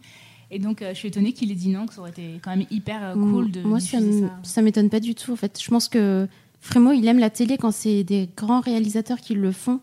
Et 0.50 0.60
donc, 0.60 0.82
euh, 0.82 0.90
je 0.94 0.98
suis 0.98 1.08
étonnée 1.08 1.32
qu'il 1.32 1.52
ait 1.52 1.56
dit 1.56 1.70
non, 1.70 1.86
que 1.86 1.94
ça 1.94 2.02
aurait 2.02 2.10
été 2.10 2.40
quand 2.44 2.50
même 2.50 2.66
hyper 2.70 3.02
euh, 3.04 3.14
cool 3.14 3.52
de 3.52 3.62
Moi, 3.62 3.80
diffuser 3.80 4.22
ça. 4.22 4.40
ça 4.44 4.62
m'étonne 4.62 4.90
pas 4.90 5.00
du 5.00 5.16
tout. 5.16 5.32
En 5.32 5.38
fait, 5.38 5.62
je 5.62 5.70
pense 5.70 5.88
que 5.88 6.28
Frémaux, 6.60 6.92
il 6.92 7.08
aime 7.08 7.20
la 7.20 7.30
télé 7.30 7.58
quand 7.58 7.72
c'est 7.72 8.04
des 8.04 8.30
grands 8.36 8.60
réalisateurs 8.60 9.20
qui 9.20 9.34
le 9.34 9.52
font 9.52 9.80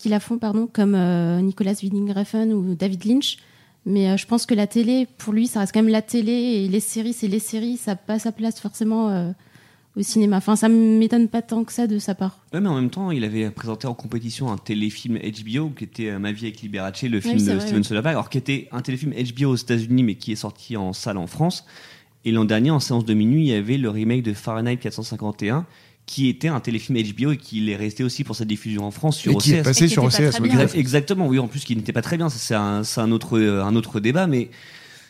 qui 0.00 0.08
la 0.08 0.18
font, 0.18 0.38
pardon, 0.38 0.68
comme 0.72 0.94
euh, 0.94 1.40
Nicolas 1.40 1.74
Winding 1.82 2.12
Refn 2.12 2.52
ou 2.52 2.74
David 2.74 3.04
Lynch. 3.04 3.36
Mais 3.84 4.08
euh, 4.10 4.16
je 4.16 4.26
pense 4.26 4.46
que 4.46 4.54
la 4.54 4.66
télé, 4.66 5.06
pour 5.18 5.32
lui, 5.32 5.46
ça 5.46 5.60
reste 5.60 5.72
quand 5.72 5.82
même 5.82 5.92
la 5.92 6.02
télé 6.02 6.32
et 6.32 6.68
les 6.68 6.80
séries, 6.80 7.12
c'est 7.12 7.28
les 7.28 7.38
séries, 7.38 7.76
ça 7.76 7.92
n'a 7.92 7.96
pas 7.96 8.18
sa 8.18 8.32
place 8.32 8.60
forcément 8.60 9.10
euh, 9.10 9.30
au 9.96 10.02
cinéma. 10.02 10.38
Enfin, 10.38 10.56
ça 10.56 10.70
m'étonne 10.70 11.28
pas 11.28 11.42
tant 11.42 11.64
que 11.64 11.72
ça 11.72 11.86
de 11.86 11.98
sa 11.98 12.14
part. 12.14 12.38
Ouais, 12.54 12.60
mais 12.60 12.68
en 12.68 12.76
même 12.76 12.88
temps, 12.88 13.10
il 13.10 13.24
avait 13.24 13.50
présenté 13.50 13.86
en 13.86 13.94
compétition 13.94 14.50
un 14.50 14.56
téléfilm 14.56 15.18
HBO 15.18 15.70
qui 15.70 15.84
était 15.84 16.18
Ma 16.18 16.32
vie 16.32 16.46
avec 16.46 16.62
Liberace, 16.62 17.02
le 17.02 17.20
film 17.20 17.36
de 17.36 17.60
Steven 17.60 17.84
Soderbergh, 17.84 18.14
alors 18.14 18.30
qui 18.30 18.38
était 18.38 18.68
un 18.72 18.80
téléfilm 18.80 19.12
HBO 19.12 19.50
aux 19.50 19.56
États-Unis, 19.56 20.02
mais 20.02 20.14
qui 20.14 20.32
est 20.32 20.36
sorti 20.36 20.78
en 20.78 20.94
salle 20.94 21.18
en 21.18 21.26
France. 21.26 21.66
Et 22.24 22.32
l'an 22.32 22.44
dernier, 22.46 22.70
en 22.70 22.80
séance 22.80 23.04
de 23.04 23.14
minuit, 23.14 23.44
il 23.44 23.48
y 23.48 23.54
avait 23.54 23.78
le 23.78 23.88
remake 23.88 24.22
de 24.22 24.32
Fahrenheit 24.32 24.76
451 24.76 25.66
qui 26.10 26.28
était 26.28 26.48
un 26.48 26.58
téléfilm 26.58 26.98
HBO 27.00 27.30
et 27.30 27.36
qui 27.36 27.70
est 27.70 27.76
resté 27.76 28.02
aussi 28.02 28.24
pour 28.24 28.34
sa 28.34 28.44
diffusion 28.44 28.84
en 28.84 28.90
France 28.90 29.16
sur 29.16 29.30
et 29.30 29.36
qui 29.36 29.54
est 29.54 29.62
passé 29.62 29.86
sur 29.86 30.02
OCS. 30.02 30.40
Exactement, 30.74 31.28
oui, 31.28 31.38
en 31.38 31.46
plus 31.46 31.62
qui 31.62 31.76
n'était 31.76 31.92
pas 31.92 32.02
très 32.02 32.16
bien, 32.16 32.28
c'est 32.28 32.56
un, 32.56 32.82
un, 32.96 33.12
autre, 33.12 33.38
euh, 33.38 33.62
un 33.62 33.76
autre 33.76 34.00
débat, 34.00 34.26
mais 34.26 34.50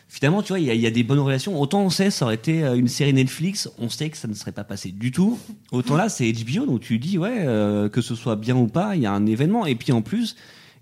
finalement, 0.07 0.43
tu 0.43 0.49
vois, 0.49 0.59
il 0.59 0.79
y, 0.79 0.85
a 0.85 0.91
des 0.91 1.01
bonnes 1.01 1.17
relations. 1.17 1.59
Autant 1.59 1.81
on 1.81 1.89
sait, 1.89 2.11
ça 2.11 2.25
aurait 2.25 2.35
été 2.35 2.63
euh, 2.63 2.75
une 2.75 2.87
série 2.87 3.13
Netflix, 3.13 3.67
on 3.79 3.89
sait 3.89 4.11
que 4.11 4.17
ça 4.17 4.27
ne 4.27 4.35
serait 4.35 4.51
pas 4.51 4.63
passé 4.63 4.91
du 4.91 5.11
tout. 5.11 5.39
Autant 5.71 5.97
là, 5.97 6.07
c'est 6.07 6.31
HBO, 6.31 6.67
donc 6.67 6.81
tu 6.81 6.99
dis, 6.99 7.17
ouais, 7.17 7.45
euh, 7.47 7.89
que 7.89 8.01
ce 8.01 8.13
soit 8.13 8.35
bien 8.35 8.55
ou 8.55 8.67
pas, 8.67 8.95
il 8.95 9.01
y 9.01 9.07
a 9.07 9.11
un 9.11 9.25
événement. 9.25 9.65
Et 9.65 9.73
puis 9.73 9.91
en 9.93 10.03
plus, 10.03 10.35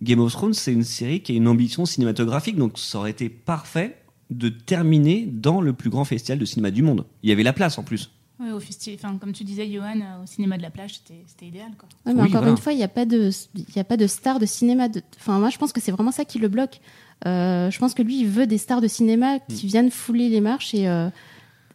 Game 0.04 0.20
of 0.20 0.34
Thrones, 0.34 0.54
c'est 0.54 0.74
une 0.74 0.84
série 0.84 1.22
qui 1.22 1.32
a 1.32 1.36
une 1.36 1.48
ambition 1.48 1.86
cinématographique, 1.86 2.58
donc 2.58 2.78
ça 2.78 2.98
aurait 2.98 3.12
été 3.12 3.30
parfait 3.30 3.96
de 4.32 4.50
terminer 4.50 5.30
dans 5.32 5.62
le 5.62 5.72
plus 5.72 5.90
grand 5.90 6.04
festival 6.04 6.40
de 6.40 6.46
cinéma 6.46 6.72
du 6.72 6.82
monde. 6.82 7.06
Il 7.24 7.30
y 7.30 7.32
avait 7.32 7.44
la 7.44 7.54
place 7.54 7.78
en 7.78 7.84
plus. 7.84 8.12
Oui, 8.40 8.52
au 8.52 8.58
enfin, 8.94 9.18
comme 9.18 9.34
tu 9.34 9.44
disais, 9.44 9.70
Johan, 9.70 10.00
euh, 10.00 10.24
au 10.24 10.26
cinéma 10.26 10.58
de 10.58 10.62
la 10.62 10.70
plage, 10.70 11.02
c'était 11.28 11.46
idéal. 11.46 11.72
Quoi. 11.78 11.90
mais 12.06 12.22
encore 12.22 12.48
une 12.48 12.58
fois, 12.58 12.72
il 12.72 12.78
n'y 12.78 12.84
a, 12.84 12.88
pas 12.88 13.06
de, 13.06 13.32
a 13.76 13.84
pas 13.84 13.98
de 13.98 14.08
star 14.08 14.40
de 14.40 14.46
cinéma. 14.46 14.88
De... 14.88 15.02
Enfin, 15.20 15.40
moi, 15.40 15.50
je 15.50 15.58
pense 15.58 15.74
que 15.74 15.82
c'est 15.82 15.92
vraiment 15.92 16.12
ça 16.12 16.24
qui 16.24 16.40
le 16.40 16.48
bloque. 16.48 16.80
Euh, 17.26 17.70
je 17.70 17.78
pense 17.80 17.94
que 17.94 18.02
lui, 18.02 18.22
il 18.22 18.28
veut 18.28 18.48
des 18.48 18.58
stars 18.58 18.80
de 18.80 18.88
cinéma 18.88 19.40
qui 19.40 19.66
mm. 19.66 19.70
viennent 19.70 19.92
fouler 19.92 20.30
les 20.30 20.40
marches 20.40 20.74
et, 20.74 20.88
euh, 20.88 21.10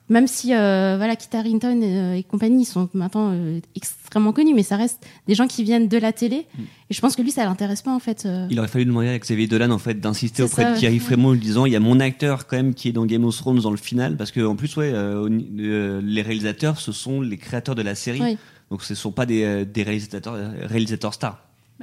même 0.09 0.27
si 0.27 0.55
euh, 0.55 0.95
voilà 0.97 1.17
Kit 1.17 1.35
Harington 1.35 1.81
et, 1.83 2.23
compagnie 2.25 2.65
sont 2.65 2.89
maintenant 2.93 3.31
euh, 3.33 3.61
extrêmement 3.75 4.33
connus 4.33 4.55
mais 4.55 4.63
ça 4.63 4.77
reste 4.77 5.07
des 5.27 5.35
gens 5.35 5.47
qui 5.47 5.65
viennent 5.65 5.89
de 5.89 5.99
la 5.99 6.13
télé. 6.13 6.47
Mm. 6.57 6.63
et 6.91 6.95
je 6.95 7.01
pense 7.01 7.17
que 7.17 7.23
lui 7.23 7.31
ça 7.31 7.45
l'intéresse 7.45 7.83
pas 7.83 7.95
en 7.95 7.99
fait 7.99 8.27
euh. 8.27 8.47
il 8.51 8.59
aurait 8.59 8.69
fallu 8.69 8.85
demander 8.85 9.09
à 9.09 9.19
Xavier 9.19 9.47
Dolan 9.47 9.71
en 9.71 9.79
fait 9.79 9.95
d'insister 9.95 10.43
auprès 10.43 10.73
de 10.73 10.79
Thierry 10.79 10.99
Frémont 10.99 11.29
en 11.29 11.33
lui 11.33 11.41
disant 11.41 11.65
il 11.65 11.73
y 11.73 11.77
a 11.77 11.81
mon 11.81 12.01
acteur 12.01 12.47
quand 12.47 12.57
même 12.57 12.75
qui 12.75 12.89
est 12.89 12.93
dans 12.93 13.07
Game 13.07 13.25
of 13.25 13.37
Thrones 13.37 13.61
dans 13.61 13.71
le 13.71 13.77
final 13.77 14.17
parce 14.17 14.31
que 14.31 14.41
en 14.45 14.57
plus 14.57 14.77
ouais 14.77 14.93
les 15.31 16.23
réalisateurs 16.23 16.81
ce 16.81 16.93
sont 16.93 17.21
les 17.21 17.39
créateurs 17.39 17.75
de 17.75 17.83
la 17.83 17.95
série. 17.95 18.37
Donc 18.71 18.83
ce 18.83 18.95
sont 18.95 19.13
pas 19.13 19.27
des, 19.27 19.65
des 19.67 19.83
réalisateurs 19.83 20.37
réalisateurs 20.63 21.15
stars 21.15 21.39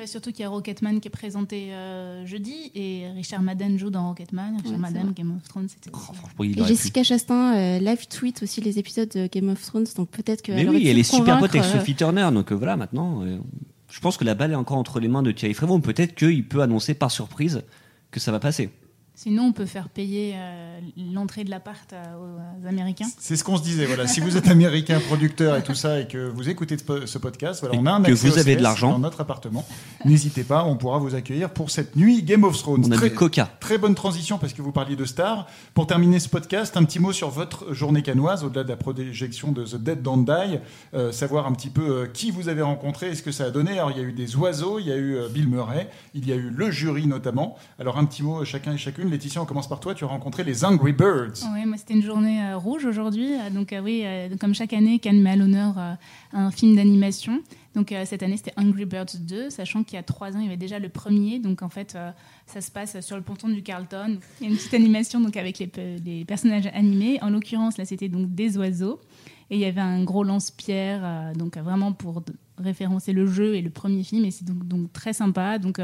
surtout 0.06 0.32
qu'il 0.32 0.41
y 0.41 0.43
a 0.43 0.49
Rocketman 0.49 0.99
qui 0.99 1.08
est 1.08 1.12
présenté 1.12 1.73
euh, 1.73 2.25
jeudi 2.25 2.71
et 2.75 3.08
Richard 3.13 3.41
Madden 3.41 3.77
joue 3.77 3.89
dans 3.89 4.08
Rocketman. 4.08 4.58
Richard 4.63 4.80
Madden, 4.80 5.12
Game 5.12 5.36
of 5.36 5.47
Thrones, 5.47 5.67
c'était. 5.67 5.91
Oh, 5.93 6.43
et 6.43 6.54
Jessica 6.65 7.04
Chastain 7.04 7.56
euh, 7.56 7.80
live 7.80 8.08
tweet 8.08 8.41
aussi 8.43 8.62
les 8.62 8.80
épisodes 8.80 9.10
de 9.10 9.27
Game 9.27 9.49
of 9.49 9.62
Thrones, 9.62 9.88
donc 9.95 10.10
peut-être 10.10 10.41
que. 10.41 10.51
Mais 10.51 10.67
oui, 10.67 10.88
elle 10.88 10.99
est 10.99 11.04
super 11.04 11.39
pote 11.39 11.56
avec 11.56 11.65
Sophie 11.65 11.95
Turner, 11.95 12.30
donc 12.34 12.51
euh, 12.51 12.56
voilà, 12.56 12.77
maintenant, 12.77 13.23
je 13.89 13.99
pense 13.99 14.17
que 14.17 14.23
la 14.23 14.36
balle 14.36 14.51
est 14.51 14.56
encore 14.56 14.77
entre 14.77 14.99
les 14.99 15.08
mains 15.08 15.23
de 15.23 15.32
Thierry 15.32 15.54
Frémont. 15.54 15.82
Peut-être 15.82 16.15
qu'il 16.15 16.47
peut 16.47 16.62
annoncer 16.62 16.93
par 16.93 17.12
surprise 17.12 17.63
que 18.12 18.19
ça 18.19 18.32
va 18.32 18.39
passer. 18.39 18.69
Sinon, 19.23 19.43
on 19.43 19.51
peut 19.51 19.67
faire 19.67 19.88
payer 19.88 20.34
euh, 20.36 20.79
l'entrée 21.13 21.43
de 21.43 21.51
l'appart 21.51 21.93
aux 21.93 22.67
Américains. 22.67 23.05
C'est 23.19 23.36
ce 23.36 23.43
qu'on 23.43 23.55
se 23.55 23.62
disait. 23.62 23.86
Voilà, 23.86 24.07
si 24.07 24.19
vous 24.19 24.36
êtes 24.36 24.47
américain, 24.47 24.99
producteur 24.99 25.55
et 25.57 25.62
tout 25.62 25.75
ça, 25.75 25.99
et 25.99 26.07
que 26.07 26.27
vous 26.27 26.49
écoutez 26.49 26.75
ce 27.05 27.17
podcast, 27.19 27.60
voilà, 27.60 27.77
on 27.77 27.86
a 27.86 27.91
un 27.91 28.01
que 28.01 28.13
vous 28.13 28.39
avez 28.39 28.55
de 28.55 28.63
l'argent 28.63 28.93
dans 28.93 28.97
notre 28.97 29.21
appartement. 29.21 29.63
N'hésitez 30.05 30.43
pas, 30.43 30.63
on 30.63 30.75
pourra 30.75 30.97
vous 30.97 31.13
accueillir 31.13 31.51
pour 31.51 31.69
cette 31.69 31.95
nuit 31.95 32.23
Game 32.23 32.43
of 32.43 32.57
Thrones. 32.57 32.84
On 32.88 32.91
a 32.91 32.95
très, 32.95 33.13
coca. 33.13 33.47
Très 33.60 33.77
bonne 33.77 33.93
transition 33.93 34.39
parce 34.39 34.53
que 34.53 34.63
vous 34.63 34.71
parliez 34.71 34.95
de 34.95 35.05
stars. 35.05 35.45
Pour 35.75 35.86
terminer 35.86 36.19
ce 36.19 36.27
podcast, 36.27 36.75
un 36.75 36.84
petit 36.84 36.97
mot 36.97 37.13
sur 37.13 37.29
votre 37.29 37.75
journée 37.75 38.01
canoise, 38.01 38.43
au-delà 38.43 38.63
de 38.63 38.69
la 38.69 38.75
projection 38.75 39.51
de 39.51 39.65
The 39.65 39.75
Dead 39.75 40.01
Don't 40.01 40.25
Die, 40.25 40.57
euh, 40.95 41.12
savoir 41.12 41.45
un 41.45 41.53
petit 41.53 41.69
peu 41.69 41.84
euh, 41.84 42.07
qui 42.07 42.31
vous 42.31 42.49
avez 42.49 42.63
rencontré 42.63 43.12
et 43.12 43.15
ce 43.15 43.21
que 43.21 43.31
ça 43.31 43.43
a 43.43 43.51
donné? 43.51 43.73
Alors, 43.73 43.91
il 43.91 43.97
y 43.97 43.99
a 43.99 44.03
eu 44.03 44.13
des 44.13 44.36
oiseaux, 44.36 44.79
il 44.79 44.88
y 44.88 44.91
a 44.91 44.97
eu 44.97 45.19
Bill 45.31 45.47
Murray, 45.47 45.91
il 46.15 46.27
y 46.27 46.31
a 46.31 46.36
eu 46.36 46.49
le 46.49 46.71
jury 46.71 47.05
notamment. 47.05 47.55
Alors, 47.77 47.99
un 47.99 48.05
petit 48.05 48.23
mot 48.23 48.43
chacun 48.45 48.73
et 48.73 48.79
chacune. 48.79 49.11
Laetitia, 49.12 49.41
on 49.41 49.45
commence 49.45 49.67
par 49.67 49.80
toi. 49.80 49.93
Tu 49.93 50.04
as 50.04 50.08
rencontré 50.08 50.43
les 50.43 50.63
Angry 50.63 50.93
Birds. 50.93 51.43
Oui, 51.54 51.65
moi 51.65 51.78
c'était 51.78 51.93
une 51.93 52.02
journée 52.02 52.41
euh, 52.43 52.58
rouge 52.58 52.86
aujourd'hui. 52.86 53.34
Euh, 53.34 53.50
donc 53.50 53.74
euh, 53.74 53.82
oui, 53.82 54.06
comme 54.39 54.56
chaque 54.56 54.74
année, 54.74 55.00
Cannes 55.00 55.21
met 55.21 55.32
à 55.32 55.36
l'honneur 55.36 55.76
un 56.34 56.52
film 56.52 56.76
d'animation. 56.76 57.41
Donc 57.76 57.93
cette 58.06 58.24
année 58.24 58.38
c'était 58.38 58.54
Angry 58.58 58.86
Birds 58.86 59.15
2, 59.19 59.50
sachant 59.50 59.84
qu'il 59.84 59.95
y 59.95 59.97
a 59.97 60.04
trois 60.04 60.36
ans 60.36 60.39
il 60.39 60.45
y 60.45 60.47
avait 60.47 60.58
déjà 60.58 60.80
le 60.80 60.89
premier. 60.89 61.39
Donc 61.39 61.62
en 61.62 61.69
fait 61.69 61.97
ça 62.45 62.62
se 62.62 62.71
passe 62.71 63.00
sur 63.02 63.15
le 63.15 63.21
ponton 63.21 63.47
du 63.47 63.63
Carlton. 63.63 64.19
Il 64.39 64.47
y 64.47 64.50
a 64.50 64.52
une 64.52 64.58
petite 64.58 64.74
animation 64.74 65.21
donc 65.21 65.38
avec 65.38 65.60
les, 65.60 66.26
personnages 66.26 66.67
animés. 66.74 67.19
En 67.21 67.30
l'occurrence 67.30 67.78
là 67.78 67.86
c'était 67.86 68.10
donc 68.10 68.34
des 68.34 68.58
oiseaux. 68.58 69.00
Et 69.50 69.56
il 69.56 69.60
y 69.60 69.65
avait 69.65 69.82
un 69.82 70.04
gros 70.04 70.24
lance-pierre, 70.24 71.34
donc 71.36 71.58
vraiment 71.58 71.91
pour 71.91 72.24
référencer 72.63 73.13
le 73.13 73.26
jeu 73.26 73.56
et 73.56 73.62
le 73.62 73.69
premier 73.69 74.04
film. 74.04 74.26
Et 74.26 74.32
c'est 74.32 74.45
donc, 74.45 74.67
donc 74.67 74.91
très 74.93 75.13
sympa. 75.13 75.58
Donc 75.60 75.80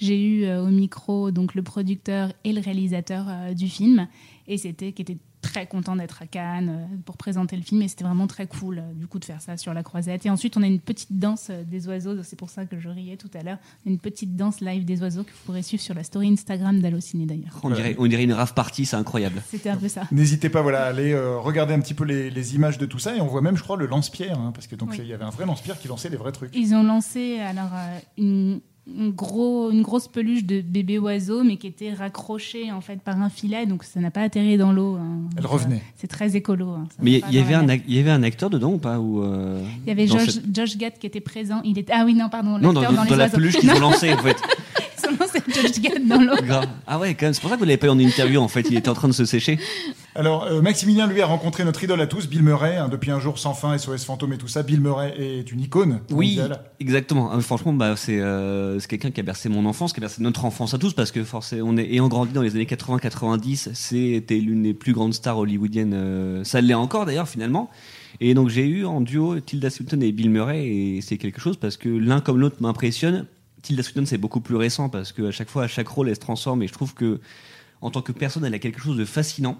j'ai 0.00 0.20
eu 0.20 0.44
euh, 0.44 0.62
au 0.62 0.68
micro 0.68 1.30
donc 1.30 1.54
le 1.54 1.62
producteur 1.62 2.32
et 2.44 2.52
le 2.52 2.60
réalisateur 2.60 3.26
euh, 3.28 3.54
du 3.54 3.68
film 3.68 4.08
et 4.48 4.56
c'était 4.56 4.92
qui 4.92 5.02
était 5.02 5.18
très 5.40 5.66
content 5.66 5.96
d'être 5.96 6.22
à 6.22 6.26
Cannes 6.26 6.68
euh, 6.70 6.96
pour 7.04 7.16
présenter 7.16 7.56
le 7.56 7.62
film 7.62 7.82
et 7.82 7.88
c'était 7.88 8.04
vraiment 8.04 8.26
très 8.26 8.46
cool 8.46 8.78
euh, 8.78 8.92
du 8.94 9.06
coup 9.06 9.18
de 9.18 9.24
faire 9.24 9.40
ça 9.40 9.56
sur 9.56 9.72
la 9.74 9.82
croisette. 9.82 10.26
Et 10.26 10.30
ensuite 10.30 10.56
on 10.56 10.62
a 10.62 10.66
une 10.66 10.80
petite 10.80 11.18
danse 11.18 11.48
euh, 11.50 11.64
des 11.64 11.88
oiseaux, 11.88 12.22
c'est 12.22 12.36
pour 12.36 12.50
ça 12.50 12.66
que 12.66 12.78
je 12.78 12.88
riais 12.88 13.16
tout 13.16 13.30
à 13.34 13.42
l'heure, 13.42 13.58
une 13.86 13.98
petite 13.98 14.36
danse 14.36 14.60
live 14.60 14.84
des 14.84 15.00
oiseaux 15.02 15.24
que 15.24 15.30
vous 15.30 15.44
pourrez 15.46 15.62
suivre 15.62 15.82
sur 15.82 15.94
la 15.94 16.04
story 16.04 16.28
Instagram 16.28 16.80
d'Allociné 16.80 17.26
d'ailleurs. 17.26 17.58
On 17.62 17.70
dirait, 17.70 17.96
on 17.98 18.06
dirait 18.06 18.24
une 18.24 18.32
rave 18.32 18.54
party, 18.54 18.84
c'est 18.84 18.96
incroyable. 18.96 19.42
C'était 19.48 19.70
un 19.70 19.76
peu 19.76 19.88
ça. 19.88 20.02
N'hésitez 20.12 20.50
pas 20.50 20.62
voilà, 20.62 20.84
à 20.84 20.88
aller 20.88 21.12
euh, 21.12 21.38
regarder 21.38 21.74
un 21.74 21.80
petit 21.80 21.94
peu 21.94 22.04
les, 22.04 22.30
les 22.30 22.54
images 22.54 22.78
de 22.78 22.86
tout 22.86 22.98
ça 22.98 23.16
et 23.16 23.20
on 23.20 23.26
voit 23.26 23.40
même, 23.40 23.56
je 23.56 23.62
crois, 23.62 23.76
le 23.76 23.86
lance-pierre, 23.86 24.38
hein, 24.38 24.52
parce 24.54 24.66
que 24.66 24.76
donc 24.76 24.90
Oui. 24.90 24.98
il 25.00 25.06
y 25.06 25.12
avait 25.12 25.24
un 25.24 25.30
vrai 25.30 25.46
lance-pierre 25.46 25.78
qui 25.78 25.88
lançait 25.88 26.10
des 26.10 26.16
vrais 26.16 26.32
trucs. 26.32 26.54
Ils 26.54 26.74
ont 26.74 26.82
lancé 26.82 27.38
alors 27.40 27.70
euh, 27.74 27.98
une, 28.18 28.60
une 28.98 29.10
gros, 29.12 29.70
une 29.70 29.82
grosse 29.82 30.08
peluche 30.08 30.44
de 30.44 30.60
bébé 30.60 30.98
oiseau, 30.98 31.44
mais 31.44 31.56
qui 31.56 31.66
était 31.66 31.92
raccrochée 31.92 32.72
en 32.72 32.80
fait 32.80 33.00
par 33.00 33.20
un 33.20 33.28
filet, 33.28 33.66
donc 33.66 33.84
ça 33.84 34.00
n'a 34.00 34.10
pas 34.10 34.22
atterri 34.22 34.56
dans 34.56 34.72
l'eau. 34.72 34.96
hein. 34.96 35.20
Elle 35.36 35.42
Donc, 35.42 35.52
revenait. 35.52 35.76
euh, 35.76 35.92
C'est 35.96 36.06
très 36.08 36.36
écolo. 36.36 36.70
hein. 36.70 36.86
Mais 37.00 37.22
il 37.28 37.34
y, 37.34 37.38
avait 37.38 37.54
un, 37.54 37.66
il 37.68 37.94
y 37.94 37.98
avait 37.98 38.10
un 38.10 38.22
acteur 38.22 38.50
dedans 38.50 38.72
ou 38.72 38.78
pas 38.78 38.98
ou 38.98 39.22
euh, 39.22 39.62
Il 39.84 39.88
y 39.88 39.92
avait 39.92 40.06
Josh, 40.06 40.28
cette- 40.30 40.54
Josh 40.54 40.76
Gad 40.76 40.94
qui 40.98 41.06
était 41.06 41.20
présent. 41.20 41.60
Il 41.64 41.78
était 41.78 41.92
ah 41.94 42.04
oui 42.04 42.14
non 42.14 42.28
pardon 42.28 42.58
Non, 42.58 42.72
dans, 42.72 42.82
dans, 42.92 43.16
la 43.16 43.28
peluche 43.28 43.56
qu'ils 43.58 43.70
ont 43.70 43.78
lancée 43.80 44.12
en 44.12 44.18
fait. 44.18 44.36
Dans 46.08 46.20
l'eau. 46.20 46.34
Grave. 46.44 46.66
Ah 46.86 46.98
ouais, 46.98 47.14
quand 47.14 47.26
même. 47.26 47.34
C'est 47.34 47.40
pour 47.40 47.50
ça 47.50 47.56
que 47.56 47.60
vous 47.60 47.66
l'avez 47.66 47.76
pas 47.76 47.86
eu 47.86 47.90
en 47.90 47.98
interview 47.98 48.40
en 48.40 48.48
fait. 48.48 48.66
Il 48.70 48.76
était 48.76 48.88
en 48.88 48.94
train 48.94 49.08
de 49.08 49.12
se 49.12 49.24
sécher. 49.24 49.58
Alors, 50.16 50.44
euh, 50.44 50.60
Maximilien, 50.60 51.06
lui, 51.06 51.22
a 51.22 51.26
rencontré 51.26 51.64
notre 51.64 51.84
idole 51.84 52.00
à 52.00 52.06
tous, 52.08 52.28
Bill 52.28 52.42
Murray, 52.42 52.76
hein, 52.76 52.88
depuis 52.88 53.12
un 53.12 53.20
jour 53.20 53.38
sans 53.38 53.54
fin, 53.54 53.78
SOS 53.78 54.04
Fantôme 54.04 54.32
et 54.32 54.38
tout 54.38 54.48
ça. 54.48 54.64
Bill 54.64 54.80
Murray 54.80 55.14
est 55.18 55.52
une 55.52 55.60
icône 55.60 56.00
Oui, 56.10 56.36
mondiale. 56.36 56.64
exactement. 56.80 57.30
Ah, 57.32 57.40
franchement, 57.40 57.72
bah, 57.72 57.94
c'est 57.96 58.18
euh, 58.20 58.78
c'est 58.80 58.88
quelqu'un 58.88 59.12
qui 59.12 59.20
a 59.20 59.22
bercé 59.22 59.48
mon 59.48 59.64
enfance, 59.66 59.92
qui 59.92 60.00
a 60.00 60.02
bercé 60.02 60.20
notre 60.22 60.44
enfance 60.44 60.74
à 60.74 60.78
tous, 60.78 60.94
parce 60.94 61.12
que 61.12 61.22
forcément, 61.22 61.68
on 61.68 61.76
est 61.76 61.84
ayant 61.92 62.08
grandi 62.08 62.32
dans 62.32 62.42
les 62.42 62.56
années 62.56 62.64
80-90, 62.64 63.70
c'était 63.74 64.36
l'une 64.38 64.62
des 64.64 64.74
plus 64.74 64.92
grandes 64.92 65.14
stars 65.14 65.38
hollywoodiennes. 65.38 65.94
euh, 65.94 66.44
ça 66.44 66.60
l'est 66.60 66.74
encore 66.74 67.06
d'ailleurs 67.06 67.28
finalement. 67.28 67.70
Et 68.20 68.34
donc 68.34 68.48
j'ai 68.48 68.66
eu 68.66 68.84
en 68.84 69.00
duo 69.00 69.38
Tilda 69.40 69.70
Swinton 69.70 70.00
et 70.02 70.12
Bill 70.12 70.30
Murray, 70.30 70.66
et 70.66 71.00
c'est 71.00 71.16
quelque 71.18 71.40
chose 71.40 71.56
parce 71.56 71.76
que 71.76 71.88
l'un 71.88 72.20
comme 72.20 72.38
l'autre 72.38 72.56
m'impressionne. 72.60 73.26
Tilda 73.62 73.82
Swinton 73.82 74.06
c'est 74.06 74.18
beaucoup 74.18 74.40
plus 74.40 74.56
récent 74.56 74.88
parce 74.88 75.12
qu'à 75.12 75.30
chaque 75.30 75.48
fois, 75.48 75.64
à 75.64 75.68
chaque 75.68 75.88
rôle, 75.88 76.08
elle 76.08 76.14
se 76.14 76.20
transforme, 76.20 76.62
et 76.62 76.68
je 76.68 76.72
trouve 76.72 76.94
que 76.94 77.20
en 77.80 77.90
tant 77.90 78.02
que 78.02 78.12
personne, 78.12 78.44
elle 78.44 78.54
a 78.54 78.58
quelque 78.58 78.80
chose 78.80 78.96
de 78.96 79.04
fascinant. 79.04 79.58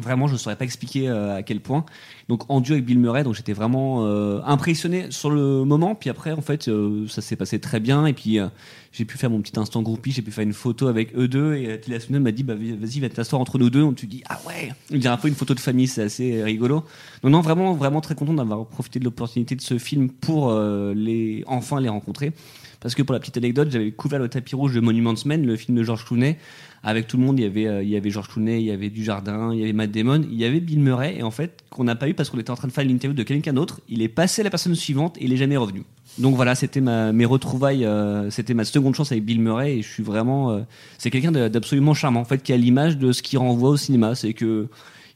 Vraiment, 0.00 0.28
je 0.28 0.34
ne 0.34 0.38
saurais 0.38 0.54
pas 0.54 0.64
expliquer 0.64 1.08
euh, 1.08 1.34
à 1.34 1.42
quel 1.42 1.60
point. 1.60 1.84
Donc 2.28 2.48
en 2.48 2.60
duo 2.60 2.74
avec 2.74 2.84
Bill 2.84 3.00
Murray, 3.00 3.24
donc 3.24 3.34
j'étais 3.34 3.52
vraiment 3.52 4.06
euh, 4.06 4.40
impressionné 4.44 5.10
sur 5.10 5.28
le 5.28 5.64
moment. 5.64 5.96
Puis 5.96 6.08
après, 6.08 6.30
en 6.30 6.40
fait, 6.40 6.68
euh, 6.68 7.08
ça 7.08 7.20
s'est 7.20 7.34
passé 7.34 7.58
très 7.58 7.80
bien. 7.80 8.06
Et 8.06 8.12
puis 8.12 8.38
euh, 8.38 8.46
j'ai 8.92 9.04
pu 9.04 9.18
faire 9.18 9.28
mon 9.28 9.40
petit 9.40 9.58
instant 9.58 9.82
groupie, 9.82 10.12
j'ai 10.12 10.22
pu 10.22 10.30
faire 10.30 10.44
une 10.44 10.52
photo 10.52 10.86
avec 10.86 11.16
eux 11.16 11.26
deux. 11.26 11.54
Et 11.54 11.70
euh, 11.70 11.78
Tilda 11.78 11.98
Swinton 11.98 12.20
m'a 12.20 12.30
dit, 12.30 12.44
bah, 12.44 12.54
vas-y, 12.54 13.00
va 13.00 13.08
t'asseoir 13.08 13.40
entre 13.40 13.58
nous 13.58 13.70
deux. 13.70 13.82
On 13.82 13.92
te 13.92 14.06
dit, 14.06 14.22
ah 14.28 14.38
ouais, 14.46 14.72
il 14.90 15.02
y 15.02 15.08
a 15.08 15.12
un 15.12 15.16
peu 15.16 15.26
une 15.26 15.34
photo 15.34 15.52
de 15.52 15.60
famille, 15.60 15.88
c'est 15.88 16.02
assez 16.02 16.44
rigolo. 16.44 16.84
Donc 17.22 17.32
non, 17.32 17.40
vraiment, 17.40 17.72
vraiment 17.74 18.00
très 18.00 18.14
content 18.14 18.34
d'avoir 18.34 18.66
profité 18.66 19.00
de 19.00 19.04
l'opportunité 19.04 19.56
de 19.56 19.62
ce 19.62 19.78
film 19.78 20.10
pour 20.10 20.50
euh, 20.50 20.94
les 20.94 21.42
enfin 21.48 21.80
les 21.80 21.88
rencontrer. 21.88 22.32
Parce 22.80 22.94
que 22.94 23.02
pour 23.02 23.12
la 23.12 23.18
petite 23.18 23.36
anecdote, 23.36 23.70
j'avais 23.70 23.90
couvert 23.90 24.20
le 24.20 24.28
tapis 24.28 24.54
rouge 24.54 24.72
de 24.74 24.80
Monuments 24.80 25.14
Men, 25.24 25.44
le 25.44 25.56
film 25.56 25.76
de 25.76 25.82
George 25.82 26.04
Clooney. 26.04 26.36
Avec 26.84 27.08
tout 27.08 27.16
le 27.16 27.24
monde, 27.24 27.40
il 27.40 27.42
y 27.42 27.46
avait, 27.46 27.66
euh, 27.66 27.82
il 27.82 27.88
y 27.88 27.96
avait 27.96 28.10
George 28.10 28.28
Clooney, 28.28 28.60
il 28.60 28.66
y 28.66 28.70
avait 28.70 28.88
Dujardin, 28.88 29.52
il 29.52 29.58
y 29.58 29.62
avait 29.64 29.72
Matt 29.72 29.90
Damon, 29.90 30.22
il 30.30 30.36
y 30.38 30.44
avait 30.44 30.60
Bill 30.60 30.78
Murray, 30.78 31.16
et 31.18 31.24
en 31.24 31.32
fait, 31.32 31.64
qu'on 31.70 31.82
n'a 31.82 31.96
pas 31.96 32.08
eu 32.08 32.14
parce 32.14 32.30
qu'on 32.30 32.38
était 32.38 32.50
en 32.52 32.54
train 32.54 32.68
de 32.68 32.72
faire 32.72 32.84
l'interview 32.84 33.16
de 33.16 33.22
quelqu'un 33.24 33.52
d'autre. 33.52 33.80
Il 33.88 34.00
est 34.00 34.08
passé 34.08 34.42
à 34.42 34.44
la 34.44 34.50
personne 34.50 34.76
suivante 34.76 35.16
et 35.18 35.24
il 35.24 35.32
est 35.32 35.36
jamais 35.36 35.56
revenu. 35.56 35.82
Donc 36.18 36.36
voilà, 36.36 36.54
c'était 36.54 36.80
ma, 36.80 37.12
mes 37.12 37.24
retrouvailles, 37.24 37.84
euh, 37.84 38.30
c'était 38.30 38.54
ma 38.54 38.64
seconde 38.64 38.94
chance 38.94 39.10
avec 39.10 39.24
Bill 39.24 39.40
Murray, 39.40 39.78
et 39.78 39.82
je 39.82 39.88
suis 39.88 40.04
vraiment, 40.04 40.52
euh, 40.52 40.60
c'est 40.98 41.10
quelqu'un 41.10 41.32
de- 41.32 41.48
d'absolument 41.48 41.94
charmant, 41.94 42.20
en 42.20 42.24
fait, 42.24 42.44
qui 42.44 42.52
a 42.52 42.56
l'image 42.56 42.96
de 42.96 43.10
ce 43.10 43.22
qu'il 43.22 43.40
renvoie 43.40 43.70
au 43.70 43.76
cinéma, 43.76 44.14
c'est 44.14 44.32
que 44.34 44.68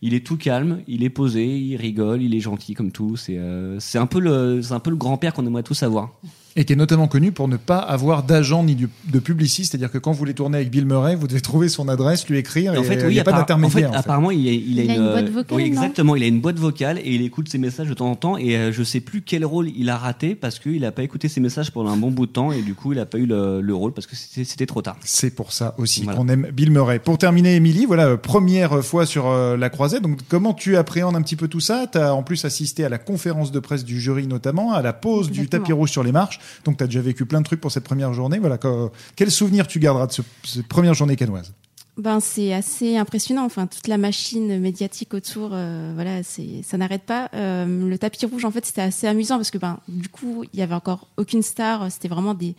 il 0.04 0.14
est 0.14 0.26
tout 0.26 0.36
calme, 0.36 0.80
il 0.88 1.04
est 1.04 1.10
posé, 1.10 1.46
il 1.46 1.76
rigole, 1.76 2.22
il 2.22 2.34
est 2.34 2.40
gentil 2.40 2.74
comme 2.74 2.90
tout. 2.90 3.14
C'est 3.16 3.36
euh, 3.38 3.78
un 3.94 4.06
peu 4.06 4.18
le, 4.18 4.60
un 4.72 4.80
peu 4.80 4.90
le 4.90 4.96
grand-père 4.96 5.32
qu'on 5.32 5.46
aimerait 5.46 5.62
tous 5.62 5.84
avoir. 5.84 6.10
Et 6.54 6.64
qui 6.64 6.72
est 6.72 6.76
notamment 6.76 7.08
connu 7.08 7.32
pour 7.32 7.48
ne 7.48 7.56
pas 7.56 7.78
avoir 7.78 8.22
d'agent 8.24 8.62
ni 8.62 8.74
de, 8.74 9.18
publiciste. 9.18 9.72
C'est-à-dire 9.72 9.90
que 9.90 9.98
quand 9.98 10.12
vous 10.12 10.18
voulez 10.18 10.34
tourner 10.34 10.58
avec 10.58 10.70
Bill 10.70 10.84
Murray, 10.84 11.14
vous 11.16 11.26
devez 11.26 11.40
trouver 11.40 11.68
son 11.68 11.88
adresse, 11.88 12.28
lui 12.28 12.38
écrire. 12.38 12.74
Et 12.74 12.78
en 12.78 12.82
et, 12.82 12.84
fait, 12.84 12.96
il 12.96 13.06
oui, 13.06 13.14
n'y 13.14 13.20
a 13.20 13.24
pas 13.24 13.32
d'intermédiaire. 13.32 13.88
En 13.88 13.92
fait, 13.92 13.98
en 13.98 14.02
fait. 14.02 14.08
apparemment, 14.08 14.30
il 14.30 14.48
a, 14.48 14.52
il 14.52 14.80
a 14.80 14.82
Il 14.84 14.90
a 14.90 14.94
une 14.94 15.10
boîte 15.10 15.28
vocale, 15.30 15.56
Oui, 15.56 15.62
exactement. 15.62 16.16
Il 16.16 16.22
a 16.22 16.26
une 16.26 16.40
boîte 16.40 16.58
vocale 16.58 16.98
et 16.98 17.14
il 17.14 17.22
écoute 17.22 17.48
ses 17.48 17.58
messages 17.58 17.88
de 17.88 17.94
temps 17.94 18.10
en 18.10 18.16
temps. 18.16 18.36
Et 18.36 18.56
euh, 18.56 18.72
je 18.72 18.82
sais 18.82 19.00
plus 19.00 19.22
quel 19.22 19.44
rôle 19.44 19.70
il 19.74 19.88
a 19.88 19.96
raté 19.96 20.34
parce 20.34 20.58
qu'il 20.58 20.80
n'a 20.82 20.92
pas 20.92 21.02
écouté 21.02 21.28
ses 21.28 21.40
messages 21.40 21.70
pendant 21.70 21.90
un 21.90 21.96
bon 21.96 22.10
bout 22.10 22.26
de 22.26 22.32
temps 22.32 22.52
et 22.52 22.60
du 22.62 22.74
coup, 22.74 22.92
il 22.92 22.96
n'a 22.96 23.06
pas 23.06 23.18
eu 23.18 23.26
le, 23.26 23.60
le 23.60 23.74
rôle 23.74 23.92
parce 23.92 24.06
que 24.06 24.16
c'était 24.16 24.66
trop 24.66 24.82
tard. 24.82 24.96
C'est 25.00 25.34
pour 25.34 25.52
ça 25.52 25.74
aussi 25.78 26.02
Voilà. 26.04 26.18
qu'on 26.18 26.28
aime 26.28 26.48
Bill 26.52 26.70
Murray. 26.70 26.98
Pour 26.98 27.18
terminer, 27.18 27.56
Émilie, 27.56 27.86
voilà, 27.86 28.08
euh, 28.08 28.16
première 28.16 28.84
fois 28.84 29.06
sur 29.06 29.26
euh, 29.28 29.56
la 29.56 29.70
croisette. 29.70 30.02
Donc, 30.02 30.18
comment 30.28 30.52
tu 30.52 30.76
appréhendes 30.76 31.16
un 31.16 31.22
petit 31.22 31.36
peu 31.36 31.48
tout 31.48 31.60
ça? 31.60 31.86
Tu 31.90 31.98
as 31.98 32.14
en 32.14 32.22
plus 32.22 32.44
assisté 32.44 32.84
à 32.84 32.88
la 32.88 32.98
conférence 32.98 33.52
de 33.52 33.60
presse 33.60 33.84
du 33.84 34.00
jury, 34.00 34.26
notamment, 34.26 34.72
à 34.72 34.82
la 34.82 34.92
pause 34.92 35.30
du 35.30 35.48
tapis 35.48 35.72
rouge 35.72 35.90
sur 35.90 36.02
les 36.02 36.12
marches. 36.12 36.40
Donc, 36.64 36.76
tu 36.78 36.84
as 36.84 36.86
déjà 36.86 37.00
vécu 37.00 37.26
plein 37.26 37.40
de 37.40 37.44
trucs 37.46 37.60
pour 37.60 37.70
cette 37.72 37.84
première 37.84 38.12
journée. 38.12 38.38
Voilà, 38.38 38.58
que- 38.58 38.88
quel 39.16 39.30
souvenir 39.30 39.66
tu 39.66 39.78
garderas 39.78 40.06
de 40.06 40.12
ce- 40.12 40.22
cette 40.44 40.66
première 40.68 40.94
journée 40.94 41.16
canoise? 41.16 41.52
Ben 41.98 42.20
c'est 42.20 42.54
assez 42.54 42.96
impressionnant. 42.96 43.44
Enfin, 43.44 43.66
toute 43.66 43.86
la 43.86 43.98
machine 43.98 44.58
médiatique 44.58 45.12
autour, 45.12 45.50
euh, 45.52 45.92
voilà, 45.94 46.22
ça 46.22 46.78
n'arrête 46.78 47.02
pas. 47.02 47.28
Euh, 47.34 47.86
le 47.86 47.98
tapis 47.98 48.24
rouge, 48.24 48.46
en 48.46 48.50
fait, 48.50 48.64
c'était 48.64 48.80
assez 48.80 49.06
amusant 49.06 49.36
parce 49.36 49.50
que 49.50 49.58
ben 49.58 49.78
du 49.88 50.08
coup, 50.08 50.44
il 50.54 50.58
y 50.58 50.62
avait 50.62 50.74
encore 50.74 51.08
aucune 51.18 51.42
star. 51.42 51.92
C'était 51.92 52.08
vraiment 52.08 52.32
des, 52.32 52.54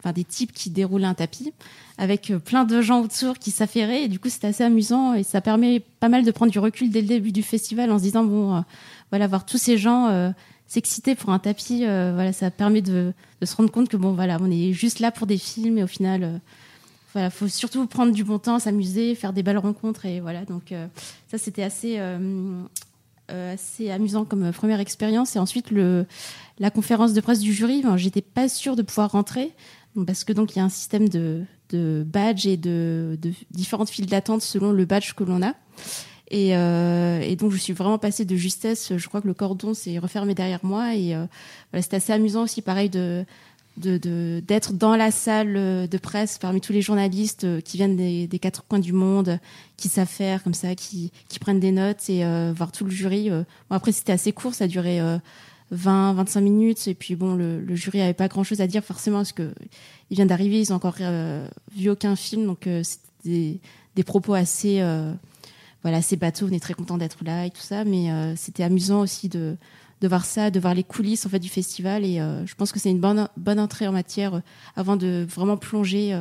enfin 0.00 0.12
des 0.12 0.24
types 0.24 0.50
qui 0.52 0.68
déroulaient 0.68 1.06
un 1.06 1.14
tapis 1.14 1.52
avec 1.96 2.32
euh, 2.32 2.40
plein 2.40 2.64
de 2.64 2.82
gens 2.82 3.02
autour 3.02 3.38
qui 3.38 3.52
s'affairaient. 3.52 4.08
Du 4.08 4.18
coup, 4.18 4.28
c'était 4.28 4.48
assez 4.48 4.64
amusant 4.64 5.14
et 5.14 5.22
ça 5.22 5.40
permet 5.40 5.78
pas 6.00 6.08
mal 6.08 6.24
de 6.24 6.30
prendre 6.32 6.50
du 6.50 6.58
recul 6.58 6.90
dès 6.90 7.02
le 7.02 7.06
début 7.06 7.30
du 7.30 7.44
festival 7.44 7.88
en 7.92 7.98
se 7.98 8.02
disant 8.02 8.24
bon, 8.24 8.64
voilà, 9.10 9.28
voir 9.28 9.46
tous 9.46 9.58
ces 9.58 9.78
gens. 9.78 10.32
S'exciter 10.72 11.14
pour 11.14 11.28
un 11.28 11.38
tapis, 11.38 11.84
euh, 11.84 12.12
voilà, 12.14 12.32
ça 12.32 12.50
permet 12.50 12.80
de, 12.80 13.12
se 13.42 13.56
rendre 13.56 13.70
compte 13.70 13.90
que 13.90 13.98
bon, 13.98 14.12
voilà, 14.12 14.38
on 14.40 14.50
est 14.50 14.72
juste 14.72 15.00
là 15.00 15.10
pour 15.10 15.26
des 15.26 15.36
films 15.36 15.76
et 15.76 15.82
au 15.82 15.86
final, 15.86 16.24
euh, 16.24 16.38
voilà, 17.12 17.28
faut 17.28 17.46
surtout 17.46 17.86
prendre 17.86 18.12
du 18.12 18.24
bon 18.24 18.38
temps, 18.38 18.58
s'amuser, 18.58 19.14
faire 19.14 19.34
des 19.34 19.42
belles 19.42 19.58
rencontres 19.58 20.06
et 20.06 20.20
voilà. 20.20 20.46
Donc 20.46 20.72
euh, 20.72 20.86
ça, 21.30 21.36
c'était 21.36 21.62
assez 21.62 21.96
euh, 21.98 22.62
assez 23.28 23.90
amusant 23.90 24.24
comme 24.24 24.50
première 24.50 24.80
expérience. 24.80 25.36
Et 25.36 25.38
ensuite 25.38 25.70
le 25.70 26.06
la 26.58 26.70
conférence 26.70 27.12
de 27.12 27.20
presse 27.20 27.40
du 27.40 27.52
jury, 27.52 27.82
ben, 27.82 27.98
j'étais 27.98 28.22
pas 28.22 28.48
sûre 28.48 28.74
de 28.74 28.80
pouvoir 28.80 29.12
rentrer 29.12 29.52
parce 30.06 30.24
que 30.24 30.32
donc 30.32 30.56
il 30.56 30.58
y 30.58 30.62
a 30.62 30.64
un 30.64 30.70
système 30.70 31.10
de 31.10 31.42
de 31.68 32.02
badge 32.06 32.46
et 32.46 32.56
de 32.56 33.18
différentes 33.50 33.90
files 33.90 34.06
d'attente 34.06 34.40
selon 34.40 34.72
le 34.72 34.86
badge 34.86 35.12
que 35.12 35.24
l'on 35.24 35.42
a. 35.42 35.52
Et, 36.32 36.56
euh, 36.56 37.20
et 37.20 37.36
donc 37.36 37.52
je 37.52 37.58
suis 37.58 37.74
vraiment 37.74 37.98
passée 37.98 38.24
de 38.24 38.34
justesse. 38.36 38.94
Je 38.96 39.08
crois 39.08 39.20
que 39.20 39.28
le 39.28 39.34
cordon 39.34 39.74
s'est 39.74 39.98
refermé 39.98 40.34
derrière 40.34 40.64
moi 40.64 40.96
et 40.96 41.14
euh, 41.14 41.26
c'était 41.74 41.96
assez 41.96 42.12
amusant 42.12 42.44
aussi, 42.44 42.62
pareil 42.62 42.88
d'être 43.76 44.72
dans 44.72 44.96
la 44.96 45.10
salle 45.10 45.88
de 45.88 45.98
presse 45.98 46.38
parmi 46.38 46.62
tous 46.62 46.72
les 46.72 46.80
journalistes 46.80 47.44
euh, 47.44 47.60
qui 47.60 47.76
viennent 47.76 47.96
des, 47.96 48.38
quatre 48.38 48.64
coins 48.66 48.78
du 48.78 48.94
monde, 48.94 49.38
qui 49.76 49.90
s'affairent 49.90 50.42
comme 50.42 50.54
ça, 50.54 50.74
qui 50.74 51.10
prennent 51.38 51.60
des 51.60 51.70
notes 51.70 52.08
et 52.08 52.24
euh, 52.24 52.54
voir 52.56 52.72
tout 52.72 52.84
le 52.84 52.90
jury. 52.90 53.30
euh. 53.30 53.42
Bon, 53.68 53.76
après 53.76 53.92
c'était 53.92 54.12
assez 54.12 54.32
court, 54.32 54.54
ça 54.54 54.64
euh, 54.64 55.18
20 55.70 56.14
25 56.14 56.40
minutes 56.40 56.88
et 56.88 56.94
puis 56.94 57.14
bon 57.14 57.34
le, 57.34 57.74
jury 57.74 58.00
avait 58.00 58.14
pas 58.14 58.28
grand 58.28 58.42
chose 58.42 58.62
à 58.62 58.66
dire 58.66 58.82
forcément 58.82 59.18
parce 59.18 59.32
que 59.32 59.52
ils 60.10 60.14
viennent 60.14 60.28
d'arriver, 60.28 60.60
ils 60.60 60.72
ont 60.72 60.76
encore 60.76 60.96
vu 61.74 61.90
aucun 61.90 62.16
film 62.16 62.46
donc 62.46 62.68
c'était 62.82 63.58
des, 63.94 64.04
propos 64.04 64.32
assez 64.32 64.82
voilà, 65.82 65.98
assez 65.98 66.16
bateau, 66.16 66.46
on 66.48 66.52
est 66.52 66.62
très 66.62 66.74
content 66.74 66.96
d'être 66.96 67.24
là 67.24 67.46
et 67.46 67.50
tout 67.50 67.60
ça, 67.60 67.84
mais 67.84 68.10
euh, 68.10 68.34
c'était 68.36 68.62
amusant 68.62 69.00
aussi 69.00 69.28
de, 69.28 69.56
de 70.00 70.08
voir 70.08 70.24
ça, 70.24 70.50
de 70.50 70.60
voir 70.60 70.74
les 70.74 70.84
coulisses 70.84 71.26
en 71.26 71.28
fait 71.28 71.40
du 71.40 71.48
festival 71.48 72.04
et 72.04 72.20
euh, 72.20 72.46
je 72.46 72.54
pense 72.54 72.72
que 72.72 72.78
c'est 72.78 72.90
une 72.90 73.00
bonne 73.00 73.28
bonne 73.36 73.58
entrée 73.58 73.88
en 73.88 73.92
matière 73.92 74.34
euh, 74.34 74.40
avant 74.76 74.96
de 74.96 75.26
vraiment 75.28 75.56
plonger 75.56 76.16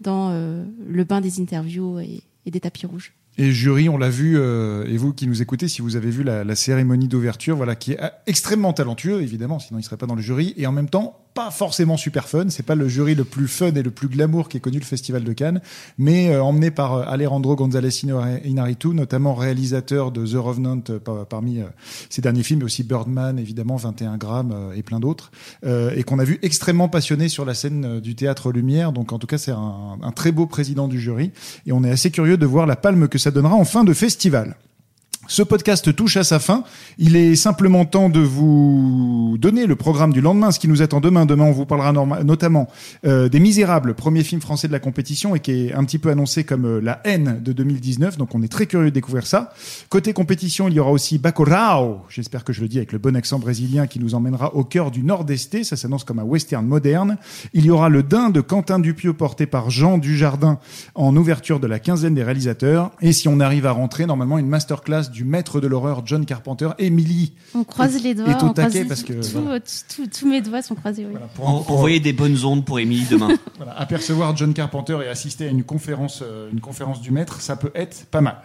dans 0.00 0.30
le 0.30 1.04
bain 1.04 1.20
des 1.22 1.40
interviews 1.40 1.98
et, 2.00 2.22
des 2.46 2.60
tapis 2.60 2.86
rouges. 2.86 3.14
Et 3.38 3.50
jury, 3.50 3.88
on 3.88 3.98
l'a 3.98 4.10
vu, 4.10 4.38
et 4.38 4.96
vous 4.96 5.12
qui 5.12 5.26
nous 5.26 5.42
écoutez, 5.42 5.68
si 5.68 5.82
vous 5.82 5.96
avez 5.96 6.10
vu 6.10 6.22
la, 6.22 6.54
cérémonie 6.54 7.08
d'ouverture, 7.08 7.56
voilà, 7.56 7.74
qui 7.76 7.92
est 7.92 8.00
extrêmement 8.26 8.72
talentueux, 8.72 9.22
évidemment, 9.22 9.58
sinon 9.58 9.78
il 9.78 9.82
serait 9.82 9.96
pas 9.96 10.06
dans 10.06 10.14
le 10.14 10.22
jury, 10.22 10.52
et 10.56 10.66
en 10.66 10.72
même 10.72 10.88
temps 10.88 11.25
pas 11.36 11.50
forcément 11.50 11.96
super 11.98 12.28
fun. 12.28 12.46
C'est 12.48 12.64
pas 12.64 12.74
le 12.74 12.88
jury 12.88 13.14
le 13.14 13.24
plus 13.24 13.46
fun 13.46 13.72
et 13.74 13.82
le 13.82 13.90
plus 13.90 14.08
glamour 14.08 14.48
qui 14.48 14.56
ait 14.56 14.60
connu 14.60 14.78
le 14.78 14.84
Festival 14.84 15.22
de 15.22 15.32
Cannes, 15.34 15.60
mais 15.98 16.30
euh, 16.30 16.42
emmené 16.42 16.70
par 16.70 16.94
euh, 16.94 17.04
Alejandro 17.06 17.54
González 17.54 17.90
Inarritu, 18.44 18.88
notamment 18.88 19.34
réalisateur 19.34 20.12
de 20.12 20.26
The 20.26 20.36
Revenant 20.36 20.80
euh, 20.88 20.98
par- 20.98 21.26
parmi 21.26 21.60
euh, 21.60 21.66
ses 22.08 22.22
derniers 22.22 22.42
films, 22.42 22.60
mais 22.60 22.64
aussi 22.64 22.82
Birdman, 22.84 23.38
évidemment, 23.38 23.76
21 23.76 24.16
grammes 24.16 24.72
et 24.74 24.82
plein 24.82 24.98
d'autres, 24.98 25.30
et 25.64 26.02
qu'on 26.04 26.18
a 26.18 26.24
vu 26.24 26.38
extrêmement 26.42 26.88
passionné 26.88 27.28
sur 27.28 27.44
la 27.44 27.52
scène 27.54 28.00
du 28.00 28.14
théâtre 28.14 28.50
Lumière. 28.50 28.92
Donc 28.92 29.12
en 29.12 29.18
tout 29.18 29.26
cas, 29.26 29.36
c'est 29.38 29.52
un 29.52 30.12
très 30.14 30.32
beau 30.32 30.46
président 30.46 30.88
du 30.88 30.98
jury, 30.98 31.32
et 31.66 31.72
on 31.72 31.84
est 31.84 31.90
assez 31.90 32.10
curieux 32.10 32.38
de 32.38 32.46
voir 32.46 32.66
la 32.66 32.76
palme 32.76 33.08
que 33.08 33.18
ça 33.18 33.30
donnera 33.30 33.54
en 33.54 33.64
fin 33.64 33.84
de 33.84 33.92
festival. 33.92 34.56
Ce 35.28 35.42
podcast 35.42 35.94
touche 35.94 36.16
à 36.16 36.22
sa 36.22 36.38
fin. 36.38 36.62
Il 36.98 37.16
est 37.16 37.34
simplement 37.34 37.84
temps 37.84 38.08
de 38.08 38.20
vous 38.20 39.36
donner 39.40 39.66
le 39.66 39.74
programme 39.74 40.12
du 40.12 40.20
lendemain, 40.20 40.52
ce 40.52 40.60
qui 40.60 40.68
nous 40.68 40.82
attend 40.82 41.00
demain. 41.00 41.26
Demain, 41.26 41.44
on 41.44 41.52
vous 41.52 41.66
parlera 41.66 41.92
notamment 42.22 42.68
euh, 43.04 43.28
des 43.28 43.40
Misérables, 43.40 43.94
premier 43.94 44.22
film 44.22 44.40
français 44.40 44.68
de 44.68 44.72
la 44.72 44.78
compétition 44.78 45.34
et 45.34 45.40
qui 45.40 45.66
est 45.66 45.74
un 45.74 45.84
petit 45.84 45.98
peu 45.98 46.10
annoncé 46.10 46.44
comme 46.44 46.64
euh, 46.64 46.80
la 46.80 47.00
haine 47.04 47.40
de 47.42 47.52
2019. 47.52 48.18
Donc, 48.18 48.36
on 48.36 48.42
est 48.42 48.48
très 48.48 48.66
curieux 48.66 48.90
de 48.90 48.94
découvrir 48.94 49.26
ça. 49.26 49.52
Côté 49.88 50.12
compétition, 50.12 50.68
il 50.68 50.74
y 50.74 50.80
aura 50.80 50.92
aussi 50.92 51.18
Bacurau, 51.18 52.02
j'espère 52.08 52.44
que 52.44 52.52
je 52.52 52.60
le 52.60 52.68
dis 52.68 52.76
avec 52.76 52.92
le 52.92 52.98
bon 52.98 53.16
accent 53.16 53.40
brésilien, 53.40 53.88
qui 53.88 53.98
nous 53.98 54.14
emmènera 54.14 54.54
au 54.54 54.62
cœur 54.62 54.92
du 54.92 55.02
Nord-Est. 55.02 55.64
Ça 55.64 55.76
s'annonce 55.76 56.04
comme 56.04 56.20
un 56.20 56.24
western 56.24 56.64
moderne. 56.64 57.18
Il 57.52 57.66
y 57.66 57.70
aura 57.70 57.88
le 57.88 58.04
Dain 58.04 58.30
de 58.30 58.40
Quentin 58.40 58.78
Dupieux 58.78 59.12
porté 59.12 59.46
par 59.46 59.70
Jean 59.70 59.98
Dujardin 59.98 60.60
en 60.94 61.16
ouverture 61.16 61.58
de 61.58 61.66
la 61.66 61.80
quinzaine 61.80 62.14
des 62.14 62.22
réalisateurs. 62.22 62.92
Et 63.00 63.12
si 63.12 63.26
on 63.26 63.40
arrive 63.40 63.66
à 63.66 63.72
rentrer, 63.72 64.06
normalement, 64.06 64.38
une 64.38 64.48
masterclass 64.48 65.10
du 65.15 65.15
maître 65.24 65.60
de 65.60 65.66
l'horreur 65.66 66.02
John 66.04 66.26
Carpenter, 66.26 66.68
Emily. 66.78 67.32
On 67.54 67.64
croise 67.64 68.02
les 68.02 68.14
doigts. 68.14 68.28
Est 68.28 68.42
au 68.42 68.46
on 68.46 68.52
taquet 68.52 68.84
parce 68.84 69.02
que, 69.02 69.12
tout- 69.14 69.40
voilà. 69.42 69.60
tout- 69.60 70.06
tous 70.06 70.28
mes 70.28 70.40
doigts 70.40 70.62
sont 70.62 70.74
croisés. 70.74 71.04
Oui. 71.04 71.12
Voilà, 71.12 71.26
pour- 71.34 71.48
En- 71.48 71.60
pour- 71.62 71.76
Envoyez 71.76 72.00
des 72.00 72.12
bonnes 72.12 72.44
ondes 72.44 72.64
pour 72.64 72.78
Émilie 72.78 73.06
demain. 73.10 73.28
voilà, 73.56 73.72
apercevoir 73.78 74.36
John 74.36 74.52
Carpenter 74.54 74.98
et 75.04 75.08
assister 75.08 75.46
à 75.46 75.50
une 75.50 75.62
conférence, 75.64 76.22
euh, 76.22 76.50
une 76.52 76.60
conférence 76.60 77.00
du 77.00 77.10
maître, 77.10 77.40
ça 77.40 77.56
peut 77.56 77.70
être 77.74 78.06
pas 78.06 78.20
mal. 78.20 78.36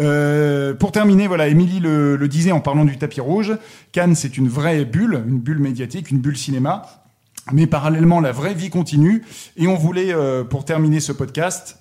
Euh, 0.00 0.74
pour 0.74 0.92
terminer, 0.92 1.26
voilà, 1.26 1.48
Émilie 1.48 1.80
le, 1.80 2.16
le 2.16 2.28
disait 2.28 2.52
en 2.52 2.60
parlant 2.60 2.84
du 2.84 2.96
tapis 2.96 3.20
rouge, 3.20 3.56
Cannes 3.92 4.14
c'est 4.14 4.36
une 4.36 4.48
vraie 4.48 4.84
bulle, 4.84 5.22
une 5.26 5.38
bulle 5.38 5.58
médiatique, 5.58 6.10
une 6.10 6.18
bulle 6.18 6.36
cinéma. 6.36 6.82
Mais 7.52 7.66
parallèlement, 7.66 8.20
la 8.20 8.32
vraie 8.32 8.54
vie 8.54 8.70
continue. 8.70 9.22
Et 9.58 9.66
on 9.66 9.74
voulait, 9.74 10.14
euh, 10.14 10.44
pour 10.44 10.64
terminer 10.64 11.00
ce 11.00 11.12
podcast, 11.12 11.78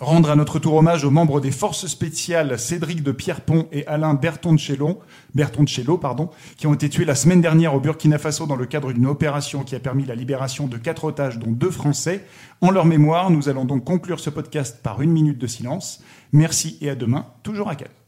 rendre 0.00 0.30
à 0.30 0.36
notre 0.36 0.58
tour 0.58 0.74
hommage 0.74 1.04
aux 1.04 1.10
membres 1.10 1.40
des 1.40 1.50
forces 1.50 1.86
spéciales 1.86 2.58
Cédric 2.58 3.02
de 3.02 3.12
Pierrepont 3.12 3.68
et 3.70 3.86
Alain 3.86 4.14
Bertoncello, 4.14 5.00
Bertoncello 5.34 5.98
pardon, 5.98 6.30
qui 6.56 6.66
ont 6.66 6.74
été 6.74 6.88
tués 6.88 7.04
la 7.04 7.14
semaine 7.14 7.40
dernière 7.40 7.74
au 7.74 7.80
Burkina 7.80 8.18
Faso 8.18 8.46
dans 8.46 8.56
le 8.56 8.66
cadre 8.66 8.92
d'une 8.92 9.06
opération 9.06 9.62
qui 9.62 9.74
a 9.74 9.80
permis 9.80 10.06
la 10.06 10.14
libération 10.14 10.66
de 10.66 10.78
quatre 10.78 11.04
otages, 11.04 11.38
dont 11.38 11.52
deux 11.52 11.70
Français. 11.70 12.24
En 12.62 12.70
leur 12.70 12.86
mémoire, 12.86 13.30
nous 13.30 13.48
allons 13.48 13.64
donc 13.64 13.84
conclure 13.84 14.20
ce 14.20 14.30
podcast 14.30 14.80
par 14.82 15.02
une 15.02 15.12
minute 15.12 15.38
de 15.38 15.46
silence. 15.46 16.02
Merci 16.32 16.78
et 16.80 16.90
à 16.90 16.94
demain, 16.94 17.26
toujours 17.42 17.68
à 17.68 17.76
Cannes. 17.76 17.99